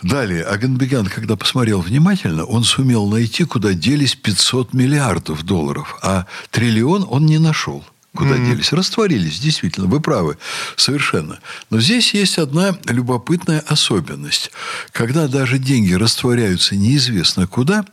Далее, 0.02 0.44
Аганбегян, 0.44 1.06
когда 1.06 1.36
посмотрел 1.36 1.80
внимательно, 1.80 2.44
он 2.44 2.62
сумел 2.62 3.08
найти, 3.08 3.42
куда 3.42 3.72
делись 3.72 4.14
500 4.14 4.35
миллиардов 4.72 5.42
долларов, 5.42 5.98
а 6.02 6.26
триллион 6.50 7.06
он 7.08 7.26
не 7.26 7.38
нашел 7.38 7.84
куда 8.16 8.36
mm-hmm. 8.36 8.46
делись. 8.46 8.72
Растворились, 8.72 9.38
действительно, 9.38 9.86
вы 9.86 10.00
правы, 10.00 10.36
совершенно. 10.74 11.38
Но 11.70 11.80
здесь 11.80 12.14
есть 12.14 12.38
одна 12.38 12.76
любопытная 12.86 13.60
особенность. 13.60 14.50
Когда 14.90 15.28
даже 15.28 15.58
деньги 15.58 15.92
растворяются 15.92 16.74
неизвестно 16.74 17.46
куда, 17.46 17.84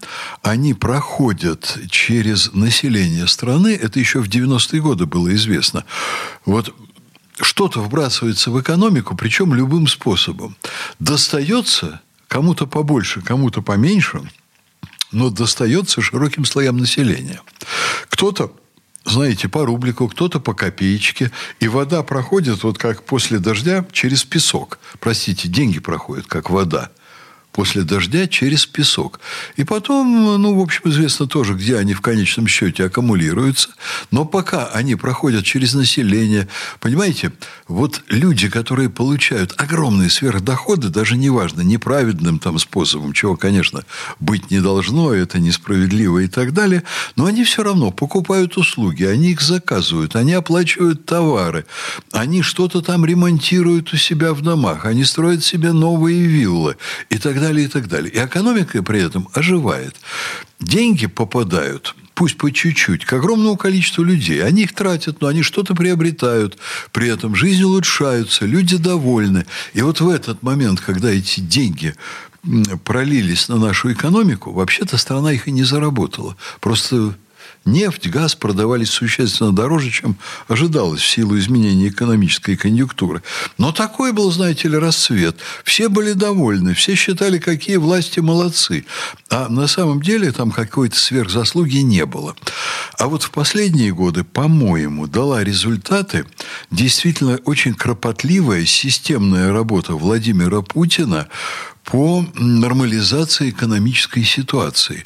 они 0.41 0.73
проходят 0.73 1.77
через 1.89 2.53
население 2.53 3.27
страны, 3.27 3.77
это 3.79 3.99
еще 3.99 4.21
в 4.21 4.27
90-е 4.27 4.81
годы 4.81 5.05
было 5.05 5.33
известно. 5.35 5.85
Вот 6.45 6.73
что-то 7.39 7.81
вбрасывается 7.81 8.49
в 8.49 8.59
экономику, 8.59 9.15
причем 9.15 9.53
любым 9.53 9.87
способом. 9.87 10.55
Достается 10.99 12.01
кому-то 12.27 12.65
побольше, 12.65 13.21
кому-то 13.21 13.61
поменьше– 13.61 14.21
но 15.13 15.29
достается 15.29 16.01
широким 16.01 16.45
слоям 16.45 16.77
населения. 16.77 17.41
Кто-то 18.09 18.51
знаете, 19.05 19.49
по 19.49 19.65
рублику, 19.65 20.07
кто-то 20.07 20.39
по 20.39 20.53
копеечке. 20.53 21.29
И 21.59 21.67
вода 21.67 22.03
проходит, 22.03 22.63
вот 22.63 22.77
как 22.77 23.03
после 23.03 23.39
дождя, 23.39 23.85
через 23.91 24.23
песок. 24.23 24.79
Простите, 25.01 25.49
деньги 25.49 25.79
проходят, 25.79 26.25
как 26.27 26.49
вода 26.49 26.89
после 27.53 27.83
дождя 27.83 28.27
через 28.27 28.65
песок. 28.65 29.19
И 29.55 29.63
потом, 29.63 30.41
ну, 30.41 30.55
в 30.55 30.59
общем, 30.59 30.81
известно 30.85 31.27
тоже, 31.27 31.53
где 31.53 31.77
они 31.77 31.93
в 31.93 32.01
конечном 32.01 32.47
счете 32.47 32.85
аккумулируются. 32.85 33.69
Но 34.11 34.25
пока 34.25 34.67
они 34.67 34.95
проходят 34.95 35.45
через 35.45 35.73
население, 35.75 36.47
понимаете, 36.81 37.31
вот 37.67 38.01
люди, 38.09 38.49
которые 38.49 38.89
получают 38.89 39.53
огромные 39.57 40.09
сверхдоходы, 40.09 40.89
даже 40.89 41.15
неважно, 41.15 41.61
неправедным 41.61 42.39
там 42.39 42.59
способом, 42.59 43.13
чего, 43.13 43.37
конечно, 43.37 43.83
быть 44.19 44.51
не 44.51 44.59
должно, 44.59 45.13
это 45.13 45.39
несправедливо 45.39 46.19
и 46.19 46.27
так 46.27 46.53
далее, 46.53 46.83
но 47.15 47.25
они 47.25 47.43
все 47.43 47.63
равно 47.63 47.91
покупают 47.91 48.57
услуги, 48.57 49.03
они 49.03 49.31
их 49.31 49.41
заказывают, 49.41 50.15
они 50.15 50.33
оплачивают 50.33 51.05
товары, 51.05 51.65
они 52.11 52.41
что-то 52.41 52.81
там 52.81 53.05
ремонтируют 53.05 53.93
у 53.93 53.97
себя 53.97 54.33
в 54.33 54.41
домах, 54.41 54.85
они 54.85 55.03
строят 55.03 55.43
себе 55.43 55.71
новые 55.71 56.25
виллы 56.25 56.77
и 57.09 57.19
так 57.19 57.39
далее, 57.43 57.65
и 57.65 57.69
так 57.69 57.87
далее. 57.87 58.11
И 58.11 58.25
экономика 58.25 58.81
при 58.83 58.99
этом 59.07 59.27
оживает. 59.33 59.95
Деньги 60.59 61.07
попадают 61.07 61.95
пусть 62.15 62.37
по 62.37 62.51
чуть-чуть, 62.51 63.05
к 63.05 63.13
огромному 63.13 63.57
количеству 63.57 64.03
людей. 64.03 64.43
Они 64.43 64.63
их 64.63 64.73
тратят, 64.73 65.19
но 65.21 65.27
они 65.27 65.41
что-то 65.41 65.73
приобретают. 65.73 66.57
При 66.91 67.07
этом 67.07 67.35
жизнь 67.35 67.63
улучшается, 67.63 68.45
люди 68.45 68.77
довольны. 68.77 69.45
И 69.73 69.81
вот 69.81 69.99
в 69.99 70.07
этот 70.07 70.43
момент, 70.43 70.79
когда 70.79 71.09
эти 71.09 71.39
деньги 71.39 71.95
пролились 72.83 73.49
на 73.49 73.57
нашу 73.57 73.93
экономику, 73.93 74.51
вообще-то 74.51 74.97
страна 74.97 75.31
их 75.31 75.47
и 75.47 75.51
не 75.51 75.63
заработала. 75.63 76.35
Просто 76.59 77.15
Нефть, 77.65 78.09
газ 78.09 78.35
продавались 78.35 78.89
существенно 78.89 79.53
дороже, 79.53 79.89
чем 79.89 80.17
ожидалось 80.49 81.01
в 81.01 81.07
силу 81.07 81.37
изменения 81.37 81.87
экономической 81.87 82.57
конъюнктуры. 82.57 83.23
Но 83.57 83.71
такой 83.71 84.11
был, 84.11 84.29
знаете 84.31 84.67
ли, 84.67 84.77
расцвет. 84.77 85.37
Все 85.63 85.87
были 85.87 86.11
довольны, 86.11 86.73
все 86.73 86.95
считали, 86.95 87.37
какие 87.37 87.77
власти 87.77 88.19
молодцы. 88.19 88.85
А 89.29 89.47
на 89.47 89.67
самом 89.67 90.01
деле 90.01 90.33
там 90.33 90.51
какой-то 90.51 90.97
сверхзаслуги 90.97 91.77
не 91.77 92.05
было. 92.05 92.35
А 92.97 93.07
вот 93.07 93.23
в 93.23 93.31
последние 93.31 93.93
годы, 93.93 94.25
по-моему, 94.25 95.07
дала 95.07 95.41
результаты 95.41 96.25
действительно 96.69 97.39
очень 97.45 97.75
кропотливая 97.75 98.65
системная 98.65 99.53
работа 99.53 99.93
Владимира 99.93 100.61
Путина 100.61 101.29
по 101.83 102.25
нормализации 102.35 103.49
экономической 103.49 104.23
ситуации. 104.23 105.05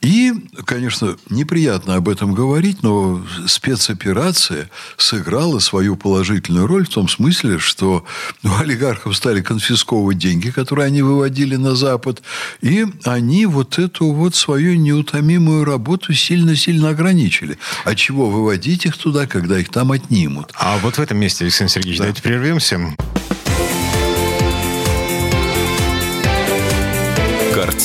И, 0.00 0.32
конечно, 0.64 1.16
неприятно 1.28 1.96
об 1.96 2.08
этом 2.08 2.32
говорить, 2.32 2.82
но 2.82 3.24
спецоперация 3.46 4.70
сыграла 4.96 5.58
свою 5.58 5.96
положительную 5.96 6.66
роль 6.66 6.86
в 6.86 6.90
том 6.90 7.08
смысле, 7.08 7.58
что 7.58 8.04
у 8.44 8.48
олигархов 8.60 9.16
стали 9.16 9.40
конфисковывать 9.40 10.18
деньги, 10.18 10.50
которые 10.50 10.86
они 10.86 11.02
выводили 11.02 11.56
на 11.56 11.74
Запад, 11.74 12.22
и 12.60 12.86
они 13.04 13.46
вот 13.46 13.78
эту 13.78 14.12
вот 14.12 14.36
свою 14.36 14.76
неутомимую 14.76 15.64
работу 15.64 16.12
сильно-сильно 16.14 16.90
ограничили. 16.90 17.58
А 17.84 17.96
чего 17.96 18.30
выводить 18.30 18.86
их 18.86 18.96
туда, 18.96 19.26
когда 19.26 19.58
их 19.58 19.70
там 19.70 19.90
отнимут? 19.90 20.52
А 20.54 20.78
вот 20.78 20.98
в 20.98 21.00
этом 21.00 21.18
месте, 21.18 21.44
Александр 21.44 21.72
Сергеевич, 21.72 21.98
да. 21.98 22.04
давайте 22.04 22.22
прервемся. 22.22 22.94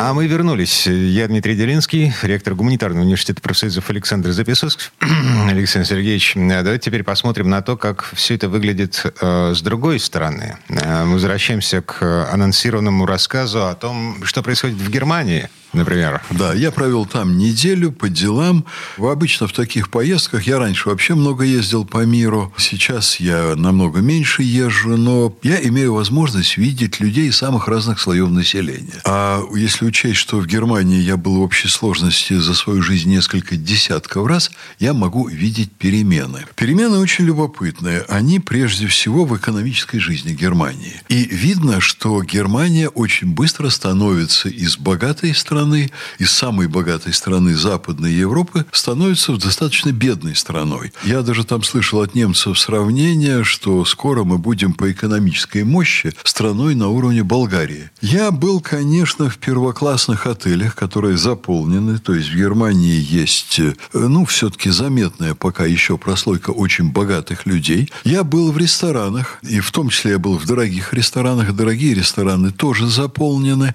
А 0.00 0.14
мы 0.14 0.28
вернулись. 0.28 0.86
Я 0.86 1.26
Дмитрий 1.26 1.56
Делинский, 1.56 2.14
ректор 2.22 2.54
гуманитарного 2.54 3.02
университета 3.02 3.42
профсоюзов 3.42 3.90
Александр 3.90 4.30
Записовский. 4.30 4.90
Александр 5.50 5.88
Сергеевич, 5.88 6.34
давайте 6.36 6.84
теперь 6.84 7.02
посмотрим 7.02 7.50
на 7.50 7.62
то, 7.62 7.76
как 7.76 8.04
все 8.12 8.36
это 8.36 8.48
выглядит 8.48 9.04
э, 9.20 9.54
с 9.56 9.60
другой 9.60 9.98
стороны. 9.98 10.56
Э, 10.68 11.02
мы 11.04 11.14
возвращаемся 11.14 11.82
к 11.82 12.30
анонсированному 12.32 13.06
рассказу 13.06 13.66
о 13.66 13.74
том, 13.74 14.24
что 14.24 14.44
происходит 14.44 14.76
в 14.76 14.88
Германии 14.88 15.50
например. 15.72 16.22
Да, 16.30 16.54
я 16.54 16.70
провел 16.70 17.06
там 17.06 17.36
неделю 17.36 17.92
по 17.92 18.08
делам. 18.08 18.64
Обычно 18.96 19.46
в 19.46 19.52
таких 19.52 19.90
поездках 19.90 20.46
я 20.46 20.58
раньше 20.58 20.88
вообще 20.88 21.14
много 21.14 21.44
ездил 21.44 21.84
по 21.84 22.04
миру. 22.04 22.52
Сейчас 22.56 23.20
я 23.20 23.54
намного 23.56 24.00
меньше 24.00 24.42
езжу, 24.42 24.96
но 24.96 25.36
я 25.42 25.60
имею 25.68 25.94
возможность 25.94 26.56
видеть 26.56 27.00
людей 27.00 27.30
самых 27.32 27.68
разных 27.68 28.00
слоев 28.00 28.30
населения. 28.30 29.00
А 29.04 29.42
если 29.54 29.84
учесть, 29.84 30.16
что 30.16 30.38
в 30.38 30.46
Германии 30.46 31.00
я 31.00 31.16
был 31.16 31.36
в 31.36 31.40
общей 31.42 31.68
сложности 31.68 32.34
за 32.34 32.54
свою 32.54 32.82
жизнь 32.82 33.10
несколько 33.10 33.56
десятков 33.56 34.26
раз, 34.26 34.50
я 34.78 34.94
могу 34.94 35.28
видеть 35.28 35.72
перемены. 35.72 36.46
Перемены 36.56 36.98
очень 36.98 37.24
любопытные. 37.24 38.04
Они 38.08 38.40
прежде 38.40 38.86
всего 38.86 39.24
в 39.24 39.36
экономической 39.36 39.98
жизни 39.98 40.32
Германии. 40.32 41.02
И 41.08 41.24
видно, 41.24 41.80
что 41.80 42.22
Германия 42.22 42.88
очень 42.88 43.28
быстро 43.28 43.68
становится 43.68 44.48
из 44.48 44.76
богатой 44.76 45.34
страны 45.34 45.57
страны, 45.58 45.90
из 46.20 46.30
самой 46.30 46.68
богатой 46.68 47.12
страны 47.12 47.56
Западной 47.56 48.12
Европы, 48.12 48.64
становится 48.70 49.36
достаточно 49.36 49.90
бедной 49.90 50.36
страной. 50.36 50.92
Я 51.02 51.22
даже 51.22 51.42
там 51.42 51.64
слышал 51.64 52.00
от 52.00 52.14
немцев 52.14 52.56
сравнение, 52.60 53.42
что 53.42 53.84
скоро 53.84 54.22
мы 54.22 54.38
будем 54.38 54.72
по 54.72 54.92
экономической 54.92 55.64
мощи 55.64 56.14
страной 56.22 56.76
на 56.76 56.88
уровне 56.88 57.24
Болгарии. 57.24 57.90
Я 58.00 58.30
был, 58.30 58.60
конечно, 58.60 59.28
в 59.28 59.38
первоклассных 59.38 60.28
отелях, 60.28 60.76
которые 60.76 61.16
заполнены. 61.16 61.98
То 61.98 62.14
есть 62.14 62.28
в 62.28 62.36
Германии 62.36 63.04
есть, 63.10 63.58
э, 63.58 63.74
ну, 63.92 64.26
все-таки 64.26 64.70
заметная 64.70 65.34
пока 65.34 65.66
еще 65.66 65.98
прослойка 65.98 66.50
очень 66.50 66.92
богатых 66.92 67.46
людей. 67.46 67.90
Я 68.04 68.22
был 68.22 68.52
в 68.52 68.58
ресторанах, 68.58 69.40
и 69.42 69.58
в 69.58 69.72
том 69.72 69.88
числе 69.88 70.12
я 70.12 70.18
был 70.20 70.38
в 70.38 70.46
дорогих 70.46 70.94
ресторанах. 70.94 71.52
Дорогие 71.52 71.94
рестораны 71.94 72.52
тоже 72.52 72.86
заполнены. 72.86 73.74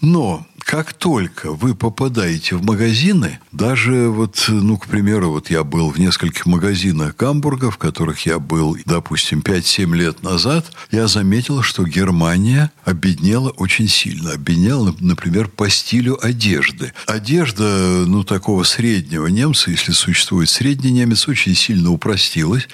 Но 0.00 0.46
как 0.68 0.92
только 0.92 1.50
вы 1.50 1.74
попадаете 1.74 2.54
в 2.54 2.62
магазины, 2.62 3.38
даже 3.52 4.10
вот, 4.10 4.44
ну, 4.48 4.76
к 4.76 4.86
примеру, 4.86 5.30
вот 5.30 5.48
я 5.48 5.64
был 5.64 5.88
в 5.88 5.98
нескольких 5.98 6.44
магазинах 6.44 7.16
Гамбурга, 7.16 7.70
в 7.70 7.78
которых 7.78 8.26
я 8.26 8.38
был, 8.38 8.76
допустим, 8.84 9.40
5-7 9.40 9.96
лет 9.96 10.22
назад, 10.22 10.66
я 10.90 11.06
заметил, 11.06 11.62
что 11.62 11.84
Германия 11.84 12.70
обеднела 12.84 13.48
очень 13.48 13.88
сильно. 13.88 14.32
Обеднела, 14.32 14.94
например, 15.00 15.48
по 15.48 15.70
стилю 15.70 16.18
одежды. 16.22 16.92
Одежда, 17.06 18.04
ну, 18.06 18.22
такого 18.22 18.62
среднего 18.64 19.26
немца, 19.26 19.70
если 19.70 19.92
существует 19.92 20.50
средний 20.50 20.90
немец, 20.90 21.28
очень 21.28 21.54
сильно 21.54 21.90
упростилась. 21.90 22.68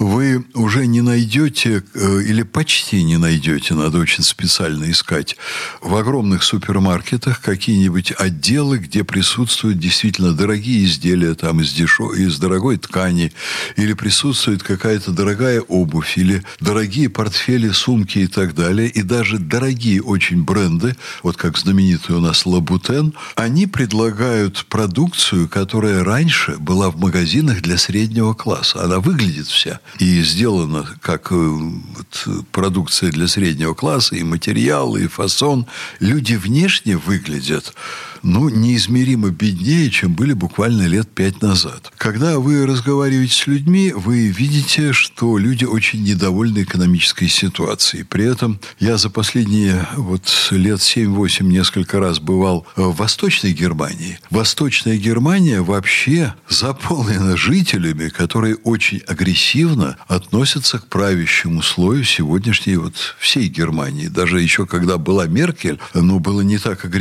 Вы 0.00 0.44
уже 0.54 0.88
не 0.88 1.02
найдете, 1.02 1.84
э, 1.94 2.22
или 2.22 2.42
почти 2.42 3.04
не 3.04 3.16
найдете, 3.16 3.74
надо 3.74 3.98
очень 3.98 4.24
специально 4.24 4.90
искать, 4.90 5.36
в 5.80 5.94
огромных 5.94 6.42
супермаркетах 6.42 7.27
какие-нибудь 7.34 8.12
отделы, 8.18 8.78
где 8.78 9.04
присутствуют 9.04 9.78
действительно 9.78 10.32
дорогие 10.32 10.84
изделия 10.84 11.34
там 11.34 11.60
из, 11.60 11.72
дешев... 11.72 12.14
из 12.14 12.38
дорогой 12.38 12.78
ткани, 12.78 13.32
или 13.76 13.92
присутствует 13.92 14.62
какая-то 14.62 15.12
дорогая 15.12 15.60
обувь, 15.60 16.16
или 16.16 16.42
дорогие 16.60 17.08
портфели, 17.08 17.70
сумки 17.70 18.18
и 18.20 18.26
так 18.26 18.54
далее, 18.54 18.88
и 18.88 19.02
даже 19.02 19.38
дорогие 19.38 20.02
очень 20.02 20.42
бренды, 20.44 20.96
вот 21.22 21.36
как 21.36 21.58
знаменитый 21.58 22.16
у 22.16 22.20
нас 22.20 22.46
Лабутен, 22.46 23.14
они 23.36 23.66
предлагают 23.66 24.66
продукцию, 24.68 25.48
которая 25.48 26.04
раньше 26.04 26.56
была 26.58 26.90
в 26.90 26.98
магазинах 26.98 27.62
для 27.62 27.78
среднего 27.78 28.34
класса. 28.34 28.84
Она 28.84 29.00
выглядит 29.00 29.46
вся 29.46 29.80
и 29.98 30.22
сделана 30.22 30.86
как 31.02 31.32
э, 31.32 31.34
вот, 31.34 32.46
продукция 32.52 33.10
для 33.10 33.28
среднего 33.28 33.74
класса, 33.74 34.16
и 34.16 34.22
материалы, 34.22 35.04
и 35.04 35.08
фасон. 35.08 35.66
Люди 36.00 36.34
внешне 36.34 36.96
выглядят 36.96 37.17
выглядят 37.18 37.74
ну, 38.22 38.48
неизмеримо 38.48 39.30
беднее, 39.30 39.90
чем 39.90 40.14
были 40.14 40.32
буквально 40.32 40.86
лет 40.86 41.08
пять 41.08 41.42
назад. 41.42 41.92
Когда 41.96 42.38
вы 42.38 42.66
разговариваете 42.66 43.34
с 43.34 43.46
людьми, 43.46 43.92
вы 43.94 44.28
видите, 44.28 44.92
что 44.92 45.38
люди 45.38 45.64
очень 45.64 46.02
недовольны 46.02 46.62
экономической 46.62 47.28
ситуацией. 47.28 48.04
При 48.04 48.24
этом 48.24 48.60
я 48.78 48.96
за 48.96 49.10
последние 49.10 49.86
вот 49.96 50.48
лет 50.50 50.80
7-8 50.80 51.44
несколько 51.44 52.00
раз 52.00 52.18
бывал 52.20 52.66
в 52.76 52.96
Восточной 52.96 53.52
Германии. 53.52 54.18
Восточная 54.30 54.96
Германия 54.96 55.62
вообще 55.62 56.34
заполнена 56.48 57.36
жителями, 57.36 58.08
которые 58.08 58.56
очень 58.56 58.98
агрессивно 59.06 59.96
относятся 60.06 60.78
к 60.78 60.86
правящему 60.86 61.62
слою 61.62 62.04
сегодняшней 62.04 62.76
вот 62.76 63.16
всей 63.18 63.48
Германии. 63.48 64.08
Даже 64.08 64.40
еще 64.40 64.66
когда 64.66 64.98
была 64.98 65.26
Меркель, 65.26 65.78
ну, 65.94 66.18
было 66.18 66.40
не 66.40 66.58
так 66.58 66.84
агрессивно, 66.84 66.97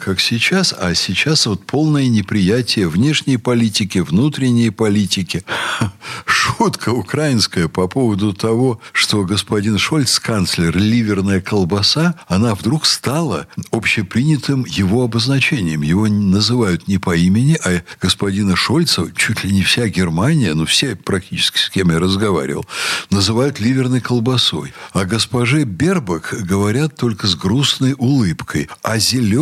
как 0.00 0.20
сейчас, 0.20 0.72
а 0.78 0.94
сейчас 0.94 1.46
вот 1.46 1.66
полное 1.66 2.06
неприятие 2.06 2.88
внешней 2.88 3.36
политики, 3.36 3.98
внутренней 3.98 4.70
политики. 4.70 5.42
Шутка 6.24 6.90
украинская 6.90 7.66
по 7.66 7.88
поводу 7.88 8.32
того, 8.32 8.80
что 8.92 9.24
господин 9.24 9.76
Шольц, 9.76 10.20
канцлер, 10.20 10.76
ливерная 10.76 11.40
колбаса, 11.40 12.14
она 12.28 12.54
вдруг 12.54 12.86
стала 12.86 13.48
общепринятым 13.72 14.64
его 14.64 15.02
обозначением. 15.02 15.82
Его 15.82 16.06
называют 16.06 16.86
не 16.86 16.98
по 16.98 17.16
имени, 17.16 17.58
а 17.64 17.82
господина 18.00 18.54
Шольца, 18.54 19.10
чуть 19.16 19.42
ли 19.42 19.52
не 19.52 19.64
вся 19.64 19.88
Германия, 19.88 20.54
ну 20.54 20.64
все 20.64 20.94
практически 20.94 21.58
с 21.58 21.70
кем 21.70 21.90
я 21.90 21.98
разговаривал, 21.98 22.66
называют 23.10 23.58
ливерной 23.58 24.00
колбасой. 24.00 24.72
А 24.92 25.04
госпоже 25.04 25.64
Бербак 25.64 26.36
говорят 26.40 26.94
только 26.94 27.26
с 27.26 27.34
грустной 27.34 27.94
улыбкой. 27.98 28.68
А 28.82 28.98
зеленых 28.98 29.39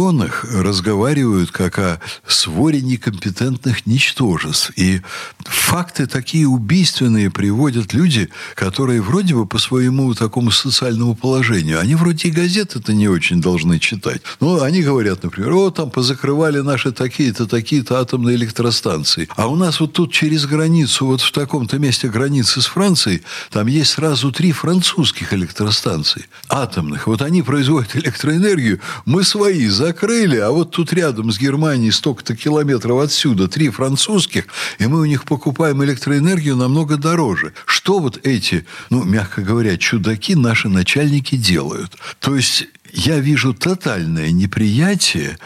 разговаривают 0.52 0.78
разговаривают 1.18 1.50
как 1.50 1.78
о 1.78 2.00
своре 2.26 2.80
некомпетентных 2.80 3.86
ничтожеств. 3.86 4.72
И 4.76 5.00
факты 5.40 6.06
такие 6.06 6.46
убийственные 6.46 7.30
приводят 7.30 7.92
люди, 7.94 8.28
которые 8.54 9.00
вроде 9.00 9.34
бы 9.34 9.46
по 9.46 9.58
своему 9.58 10.14
такому 10.14 10.50
социальному 10.50 11.14
положению, 11.14 11.80
они 11.80 11.94
вроде 11.94 12.28
и 12.28 12.30
газеты-то 12.30 12.92
не 12.92 13.08
очень 13.08 13.40
должны 13.40 13.78
читать. 13.78 14.22
Но 14.40 14.62
они 14.62 14.82
говорят, 14.82 15.22
например, 15.22 15.52
о, 15.52 15.70
там 15.70 15.90
позакрывали 15.90 16.60
наши 16.60 16.92
такие-то, 16.92 17.46
такие-то 17.46 18.00
атомные 18.00 18.36
электростанции. 18.36 19.28
А 19.36 19.46
у 19.46 19.56
нас 19.56 19.80
вот 19.80 19.92
тут 19.92 20.12
через 20.12 20.46
границу, 20.46 21.06
вот 21.06 21.20
в 21.20 21.32
таком-то 21.32 21.78
месте 21.78 22.08
границы 22.08 22.60
с 22.60 22.66
Францией, 22.66 23.22
там 23.50 23.66
есть 23.66 23.92
сразу 23.92 24.32
три 24.32 24.52
французских 24.52 25.32
электростанции 25.32 26.26
атомных. 26.48 27.06
Вот 27.06 27.22
они 27.22 27.42
производят 27.42 27.96
электроэнергию, 27.96 28.80
мы 29.04 29.24
свои 29.24 29.68
закрыли, 29.88 30.36
а 30.36 30.50
вот 30.50 30.70
тут 30.70 30.92
рядом 30.92 31.32
с 31.32 31.38
Германией 31.38 31.92
столько-то 31.92 32.36
километров 32.36 33.00
отсюда, 33.00 33.48
три 33.48 33.70
французских, 33.70 34.44
и 34.78 34.86
мы 34.86 35.00
у 35.00 35.06
них 35.06 35.24
покупаем 35.24 35.82
электроэнергию 35.82 36.56
намного 36.56 36.96
дороже. 36.98 37.54
Что 37.64 37.98
вот 37.98 38.20
эти, 38.22 38.66
ну, 38.90 39.04
мягко 39.04 39.40
говоря, 39.40 39.78
чудаки 39.78 40.34
наши 40.34 40.68
начальники 40.68 41.36
делают? 41.36 41.96
То 42.20 42.36
есть 42.36 42.66
я 42.92 43.18
вижу 43.18 43.54
тотальное 43.54 44.30
неприятие, 44.30 45.38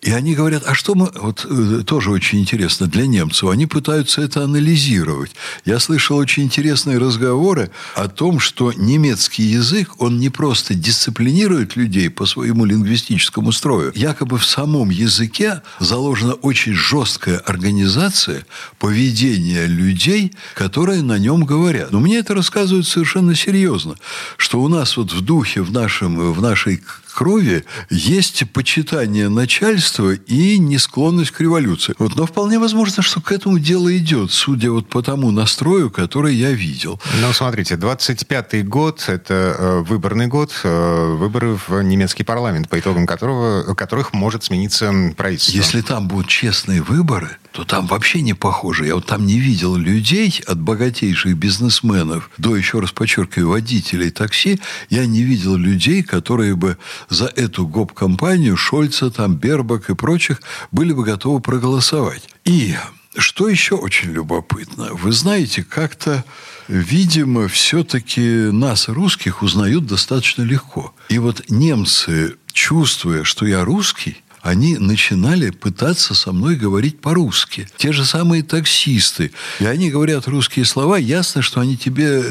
и 0.00 0.10
они 0.10 0.34
говорят, 0.34 0.64
а 0.66 0.74
что 0.74 0.94
мы... 0.94 1.10
Вот 1.14 1.46
э, 1.48 1.82
тоже 1.86 2.10
очень 2.10 2.40
интересно 2.40 2.86
для 2.86 3.06
немцев. 3.06 3.50
Они 3.50 3.66
пытаются 3.66 4.22
это 4.22 4.42
анализировать. 4.44 5.32
Я 5.64 5.78
слышал 5.78 6.16
очень 6.16 6.44
интересные 6.44 6.98
разговоры 6.98 7.70
о 7.94 8.08
том, 8.08 8.40
что 8.40 8.72
немецкий 8.72 9.42
язык, 9.42 10.00
он 10.00 10.18
не 10.18 10.30
просто 10.30 10.74
дисциплинирует 10.74 11.76
людей 11.76 12.10
по 12.10 12.26
своему 12.26 12.64
лингвистическому 12.64 13.52
строю. 13.52 13.92
Якобы 13.94 14.38
в 14.38 14.46
самом 14.46 14.90
языке 14.90 15.62
заложена 15.80 16.34
очень 16.34 16.74
жесткая 16.74 17.38
организация 17.38 18.46
поведения 18.78 19.66
людей, 19.66 20.32
которые 20.54 21.02
на 21.02 21.18
нем 21.18 21.44
говорят. 21.44 21.92
Но 21.92 22.00
мне 22.00 22.18
это 22.18 22.34
рассказывают 22.34 22.86
совершенно 22.86 23.34
серьезно, 23.34 23.96
что 24.36 24.62
у 24.62 24.68
нас 24.68 24.96
вот 24.96 25.12
в 25.12 25.20
духе, 25.20 25.62
в, 25.62 25.72
нашем, 25.72 26.32
в 26.32 26.40
нашей 26.40 26.76
week. 26.84 27.03
Крови 27.14 27.64
есть 27.90 28.44
почитание 28.52 29.28
начальства 29.28 30.12
и 30.12 30.58
не 30.58 30.78
склонность 30.78 31.30
к 31.30 31.40
революции. 31.40 31.94
Вот, 31.98 32.16
но 32.16 32.26
вполне 32.26 32.58
возможно, 32.58 33.02
что 33.02 33.20
к 33.20 33.32
этому 33.32 33.58
дело 33.58 33.96
идет, 33.96 34.32
судя 34.32 34.70
вот 34.70 34.88
по 34.88 35.02
тому 35.02 35.30
настрою, 35.30 35.90
который 35.90 36.34
я 36.34 36.50
видел. 36.50 37.00
Ну, 37.20 37.32
смотрите, 37.32 37.76
25-й 37.76 38.62
год– 38.62 39.04
это 39.06 39.56
э, 39.58 39.80
выборный 39.86 40.26
год, 40.26 40.52
э, 40.64 41.16
выборы 41.18 41.58
в 41.68 41.82
немецкий 41.82 42.24
парламент, 42.24 42.68
по 42.68 42.78
итогам 42.78 43.06
которого, 43.06 43.74
которых 43.74 44.12
может 44.12 44.44
смениться 44.44 44.92
правительство. 45.16 45.56
Если 45.56 45.80
там 45.80 46.08
будут 46.08 46.28
честные 46.28 46.82
выборы, 46.82 47.38
то 47.54 47.64
там 47.64 47.86
вообще 47.86 48.20
не 48.20 48.34
похоже. 48.34 48.86
Я 48.86 48.96
вот 48.96 49.06
там 49.06 49.24
не 49.24 49.38
видел 49.38 49.76
людей 49.76 50.42
от 50.44 50.60
богатейших 50.60 51.36
бизнесменов 51.36 52.28
до, 52.36 52.56
еще 52.56 52.80
раз 52.80 52.90
подчеркиваю, 52.90 53.50
водителей 53.50 54.10
такси, 54.10 54.60
я 54.90 55.06
не 55.06 55.22
видел 55.22 55.54
людей, 55.54 56.02
которые 56.02 56.56
бы 56.56 56.76
за 57.08 57.26
эту 57.26 57.66
гоп-компанию 57.66 58.56
Шольца, 58.56 59.10
там, 59.10 59.36
Бербак 59.36 59.90
и 59.90 59.94
прочих 59.94 60.40
были 60.70 60.92
бы 60.92 61.04
готовы 61.04 61.40
проголосовать. 61.40 62.28
И 62.44 62.76
что 63.16 63.48
еще 63.48 63.76
очень 63.76 64.10
любопытно, 64.10 64.90
вы 64.92 65.12
знаете, 65.12 65.62
как-то, 65.62 66.24
видимо, 66.68 67.48
все-таки 67.48 68.20
нас, 68.50 68.88
русских, 68.88 69.42
узнают 69.42 69.86
достаточно 69.86 70.42
легко. 70.42 70.94
И 71.08 71.18
вот 71.18 71.48
немцы, 71.48 72.36
чувствуя, 72.52 73.24
что 73.24 73.46
я 73.46 73.64
русский, 73.64 74.23
они 74.44 74.76
начинали 74.76 75.48
пытаться 75.48 76.14
со 76.14 76.30
мной 76.30 76.56
говорить 76.56 77.00
по-русски. 77.00 77.66
Те 77.78 77.92
же 77.92 78.04
самые 78.04 78.42
таксисты. 78.42 79.32
И 79.58 79.64
они 79.64 79.90
говорят 79.90 80.28
русские 80.28 80.66
слова, 80.66 80.98
ясно, 80.98 81.40
что 81.40 81.60
они 81.60 81.78
тебе 81.78 82.22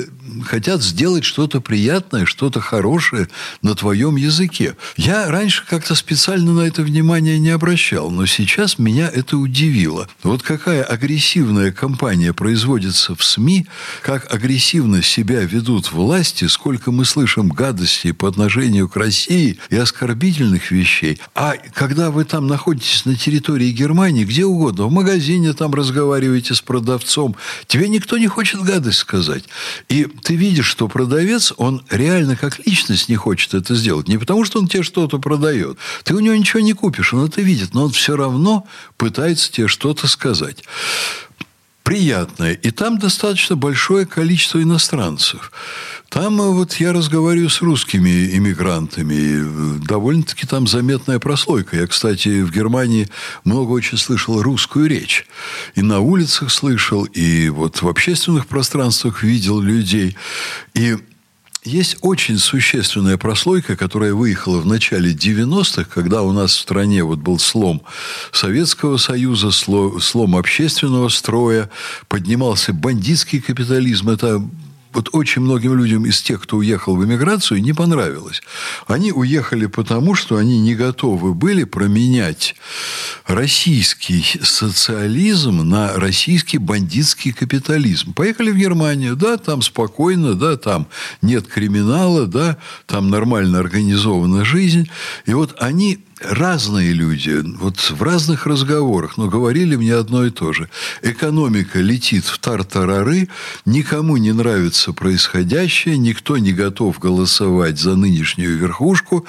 хотят 0.45 0.83
сделать 0.83 1.23
что-то 1.23 1.59
приятное, 1.59 2.25
что-то 2.25 2.61
хорошее 2.61 3.29
на 3.63 3.73
твоем 3.73 4.15
языке. 4.15 4.75
Я 4.95 5.29
раньше 5.29 5.65
как-то 5.67 5.95
специально 5.95 6.53
на 6.53 6.61
это 6.61 6.83
внимание 6.83 7.39
не 7.39 7.49
обращал, 7.49 8.11
но 8.11 8.27
сейчас 8.27 8.77
меня 8.77 9.09
это 9.09 9.37
удивило. 9.37 10.07
Вот 10.21 10.43
какая 10.43 10.83
агрессивная 10.83 11.71
кампания 11.71 12.31
производится 12.31 13.15
в 13.15 13.23
СМИ, 13.23 13.65
как 14.03 14.31
агрессивно 14.31 15.01
себя 15.01 15.41
ведут 15.41 15.91
власти, 15.91 16.45
сколько 16.45 16.91
мы 16.91 17.05
слышим 17.05 17.49
гадостей 17.49 18.13
по 18.13 18.27
отношению 18.27 18.87
к 18.87 18.95
России 18.97 19.57
и 19.71 19.75
оскорбительных 19.75 20.69
вещей. 20.69 21.19
А 21.33 21.55
когда 21.73 22.02
когда 22.03 22.11
вы 22.11 22.25
там 22.25 22.47
находитесь 22.47 23.05
на 23.05 23.15
территории 23.15 23.71
Германии, 23.71 24.25
где 24.25 24.43
угодно, 24.43 24.87
в 24.87 24.91
магазине 24.91 25.53
там 25.53 25.73
разговариваете 25.73 26.53
с 26.53 26.59
продавцом, 26.59 27.37
тебе 27.65 27.87
никто 27.87 28.17
не 28.17 28.27
хочет 28.27 28.59
гадость 28.59 28.97
сказать. 28.97 29.45
И 29.87 30.03
ты 30.03 30.35
видишь, 30.35 30.65
что 30.65 30.89
продавец, 30.89 31.53
он 31.55 31.81
реально 31.89 32.35
как 32.35 32.59
личность 32.67 33.07
не 33.07 33.15
хочет 33.15 33.53
это 33.53 33.73
сделать. 33.75 34.09
Не 34.09 34.17
потому, 34.17 34.43
что 34.43 34.59
он 34.59 34.67
тебе 34.67 34.83
что-то 34.83 35.17
продает. 35.17 35.77
Ты 36.03 36.13
у 36.13 36.19
него 36.19 36.35
ничего 36.35 36.59
не 36.59 36.73
купишь, 36.73 37.13
он 37.13 37.23
это 37.23 37.41
видит, 37.41 37.73
но 37.73 37.85
он 37.85 37.91
все 37.91 38.17
равно 38.17 38.67
пытается 38.97 39.49
тебе 39.49 39.69
что-то 39.69 40.07
сказать 40.07 40.61
приятное. 41.83 42.53
И 42.53 42.71
там 42.71 42.97
достаточно 42.97 43.55
большое 43.55 44.05
количество 44.05 44.61
иностранцев. 44.61 45.51
Там 46.09 46.41
э, 46.41 46.49
вот 46.49 46.73
я 46.75 46.93
разговариваю 46.93 47.49
с 47.49 47.61
русскими 47.61 48.35
иммигрантами. 48.35 49.77
Э, 49.77 49.79
довольно-таки 49.85 50.47
там 50.47 50.65
заметная 50.65 51.19
прослойка. 51.19 51.77
Я, 51.77 51.87
кстати, 51.87 52.41
в 52.41 52.51
Германии 52.51 53.09
много 53.43 53.71
очень 53.71 53.97
слышал 53.97 54.41
русскую 54.41 54.87
речь. 54.87 55.27
И 55.75 55.81
на 55.81 55.99
улицах 55.99 56.51
слышал, 56.51 57.03
и 57.03 57.49
вот 57.49 57.81
в 57.81 57.87
общественных 57.87 58.47
пространствах 58.47 59.23
видел 59.23 59.59
людей. 59.59 60.15
И 60.73 60.97
есть 61.65 61.97
очень 62.01 62.37
существенная 62.37 63.17
прослойка, 63.17 63.75
которая 63.75 64.13
выехала 64.13 64.59
в 64.59 64.65
начале 64.65 65.13
90-х, 65.13 65.85
когда 65.85 66.21
у 66.21 66.31
нас 66.31 66.53
в 66.53 66.59
стране 66.59 67.03
вот 67.03 67.19
был 67.19 67.39
слом 67.39 67.83
Советского 68.31 68.97
Союза, 68.97 69.51
слом 69.51 70.35
общественного 70.35 71.09
строя, 71.09 71.69
поднимался 72.07 72.73
бандитский 72.73 73.41
капитализм. 73.41 74.09
Это 74.09 74.43
вот 74.93 75.09
очень 75.11 75.41
многим 75.41 75.75
людям 75.75 76.05
из 76.05 76.21
тех, 76.21 76.41
кто 76.41 76.57
уехал 76.57 76.95
в 76.95 77.03
эмиграцию, 77.03 77.61
не 77.61 77.73
понравилось. 77.73 78.41
Они 78.87 79.11
уехали 79.11 79.65
потому, 79.65 80.15
что 80.15 80.37
они 80.37 80.59
не 80.59 80.75
готовы 80.75 81.33
были 81.33 81.63
променять 81.63 82.55
российский 83.25 84.23
социализм 84.43 85.67
на 85.67 85.93
российский 85.95 86.57
бандитский 86.57 87.33
капитализм. 87.33 88.13
Поехали 88.13 88.51
в 88.51 88.57
Германию, 88.57 89.15
да, 89.15 89.37
там 89.37 89.61
спокойно, 89.61 90.35
да, 90.35 90.57
там 90.57 90.87
нет 91.21 91.47
криминала, 91.47 92.27
да, 92.27 92.57
там 92.85 93.09
нормально 93.09 93.59
организована 93.59 94.45
жизнь. 94.45 94.89
И 95.25 95.33
вот 95.33 95.55
они 95.59 96.03
разные 96.23 96.93
люди, 96.93 97.43
вот 97.57 97.77
в 97.77 98.01
разных 98.01 98.45
разговорах, 98.45 99.17
но 99.17 99.27
говорили 99.27 99.75
мне 99.75 99.95
одно 99.95 100.25
и 100.25 100.29
то 100.29 100.53
же. 100.53 100.69
Экономика 101.01 101.79
летит 101.79 102.25
в 102.25 102.37
тартарары, 102.39 103.29
никому 103.65 104.17
не 104.17 104.31
нравится 104.31 104.93
происходящее, 104.93 105.97
никто 105.97 106.37
не 106.37 106.53
готов 106.53 106.99
голосовать 106.99 107.79
за 107.79 107.95
нынешнюю 107.95 108.57
верхушку. 108.57 109.25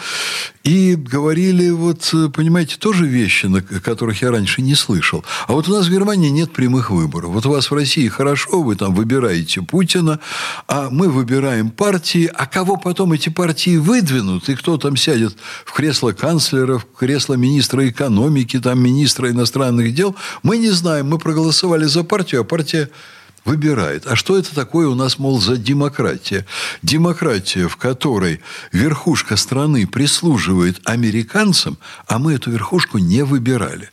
И 0.62 0.94
говорили, 0.94 1.68
вот, 1.68 2.14
понимаете, 2.32 2.76
тоже 2.78 3.06
вещи, 3.06 3.46
на 3.46 3.60
которых 3.60 4.22
я 4.22 4.30
раньше 4.30 4.62
не 4.62 4.74
слышал. 4.74 5.22
А 5.46 5.52
вот 5.52 5.68
у 5.68 5.72
нас 5.72 5.86
в 5.86 5.90
Германии 5.90 6.30
нет 6.30 6.52
прямых 6.52 6.90
выборов. 6.90 7.32
Вот 7.32 7.44
у 7.44 7.50
вас 7.50 7.70
в 7.70 7.74
России 7.74 8.08
хорошо, 8.08 8.62
вы 8.62 8.74
там 8.74 8.94
выбираете 8.94 9.60
Путина, 9.60 10.20
а 10.66 10.88
мы 10.90 11.10
выбираем 11.10 11.68
партии, 11.70 12.30
а 12.34 12.46
кого 12.46 12.78
потом 12.78 13.12
эти 13.12 13.28
партии 13.28 13.76
выдвинут, 13.76 14.48
и 14.48 14.54
кто 14.54 14.78
там 14.78 14.96
сядет 14.96 15.36
в 15.66 15.72
кресло 15.72 16.12
канцлера, 16.12 16.78
в 16.78 16.83
кресло 16.96 17.34
министра 17.34 17.88
экономики, 17.88 18.60
там, 18.60 18.80
министра 18.80 19.30
иностранных 19.30 19.94
дел, 19.94 20.14
мы 20.42 20.58
не 20.58 20.70
знаем. 20.70 21.08
Мы 21.08 21.18
проголосовали 21.18 21.84
за 21.84 22.04
партию, 22.04 22.42
а 22.42 22.44
партия 22.44 22.90
выбирает. 23.44 24.06
А 24.06 24.16
что 24.16 24.38
это 24.38 24.54
такое 24.54 24.88
у 24.88 24.94
нас, 24.94 25.18
мол, 25.18 25.40
за 25.40 25.56
демократия? 25.56 26.46
Демократия, 26.82 27.68
в 27.68 27.76
которой 27.76 28.40
верхушка 28.72 29.36
страны 29.36 29.86
прислуживает 29.86 30.80
американцам, 30.84 31.78
а 32.06 32.18
мы 32.18 32.34
эту 32.34 32.50
верхушку 32.50 32.98
не 32.98 33.24
выбирали. 33.24 33.90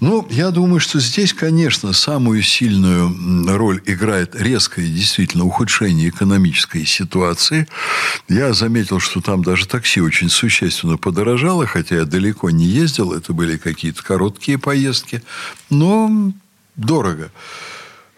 Ну, 0.00 0.26
я 0.30 0.50
думаю, 0.50 0.80
что 0.80 0.98
здесь, 0.98 1.34
конечно, 1.34 1.92
самую 1.92 2.42
сильную 2.42 3.14
роль 3.56 3.82
играет 3.84 4.34
резкое 4.34 4.86
действительно 4.86 5.44
ухудшение 5.44 6.08
экономической 6.08 6.86
ситуации. 6.86 7.68
Я 8.26 8.54
заметил, 8.54 8.98
что 8.98 9.20
там 9.20 9.42
даже 9.42 9.68
такси 9.68 10.00
очень 10.00 10.30
существенно 10.30 10.96
подорожало, 10.96 11.66
хотя 11.66 11.96
я 11.96 12.04
далеко 12.06 12.48
не 12.48 12.64
ездил, 12.64 13.12
это 13.12 13.34
были 13.34 13.58
какие-то 13.58 14.02
короткие 14.02 14.56
поездки, 14.56 15.22
но 15.68 16.32
дорого. 16.76 17.30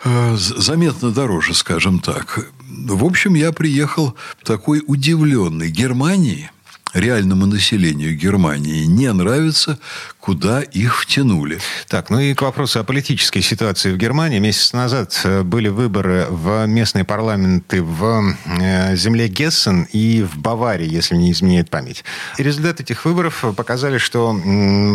Э, 0.05 0.37
заметно 0.37 1.11
дороже, 1.11 1.53
скажем 1.53 1.99
так. 1.99 2.47
В 2.68 3.05
общем, 3.05 3.35
я 3.35 3.51
приехал 3.51 4.16
такой 4.45 4.85
удивленный 4.87 5.68
Германии– 5.68 6.49
реальному 6.95 7.47
населению 7.47 8.16
Германии 8.16 8.85
не 8.85 9.12
нравится, 9.12 9.79
куда 10.23 10.63
их 10.63 11.01
втянули. 11.01 11.59
Так, 11.89 12.09
ну 12.09 12.21
и 12.21 12.33
к 12.33 12.43
вопросу 12.43 12.79
о 12.79 12.85
политической 12.85 13.41
ситуации 13.41 13.93
в 13.93 13.97
Германии. 13.97 14.39
Месяц 14.39 14.73
назад 14.73 15.21
э, 15.25 15.43
были 15.43 15.69
выборы 15.69 16.27
в 16.31 16.65
местные 16.67 17.05
парламенты 17.05 17.83
в 17.83 18.37
э, 18.47 18.95
земле 18.95 19.27
Гессен 19.27 19.83
и 19.93 20.23
в 20.23 20.39
Баварии, 20.39 20.89
если 20.89 21.17
не 21.17 21.33
изменяет 21.33 21.71
память. 21.71 22.05
И 22.39 22.43
результаты 22.45 22.85
этих 22.85 23.05
выборов 23.05 23.45
показали, 23.57 23.99
что 23.99 24.39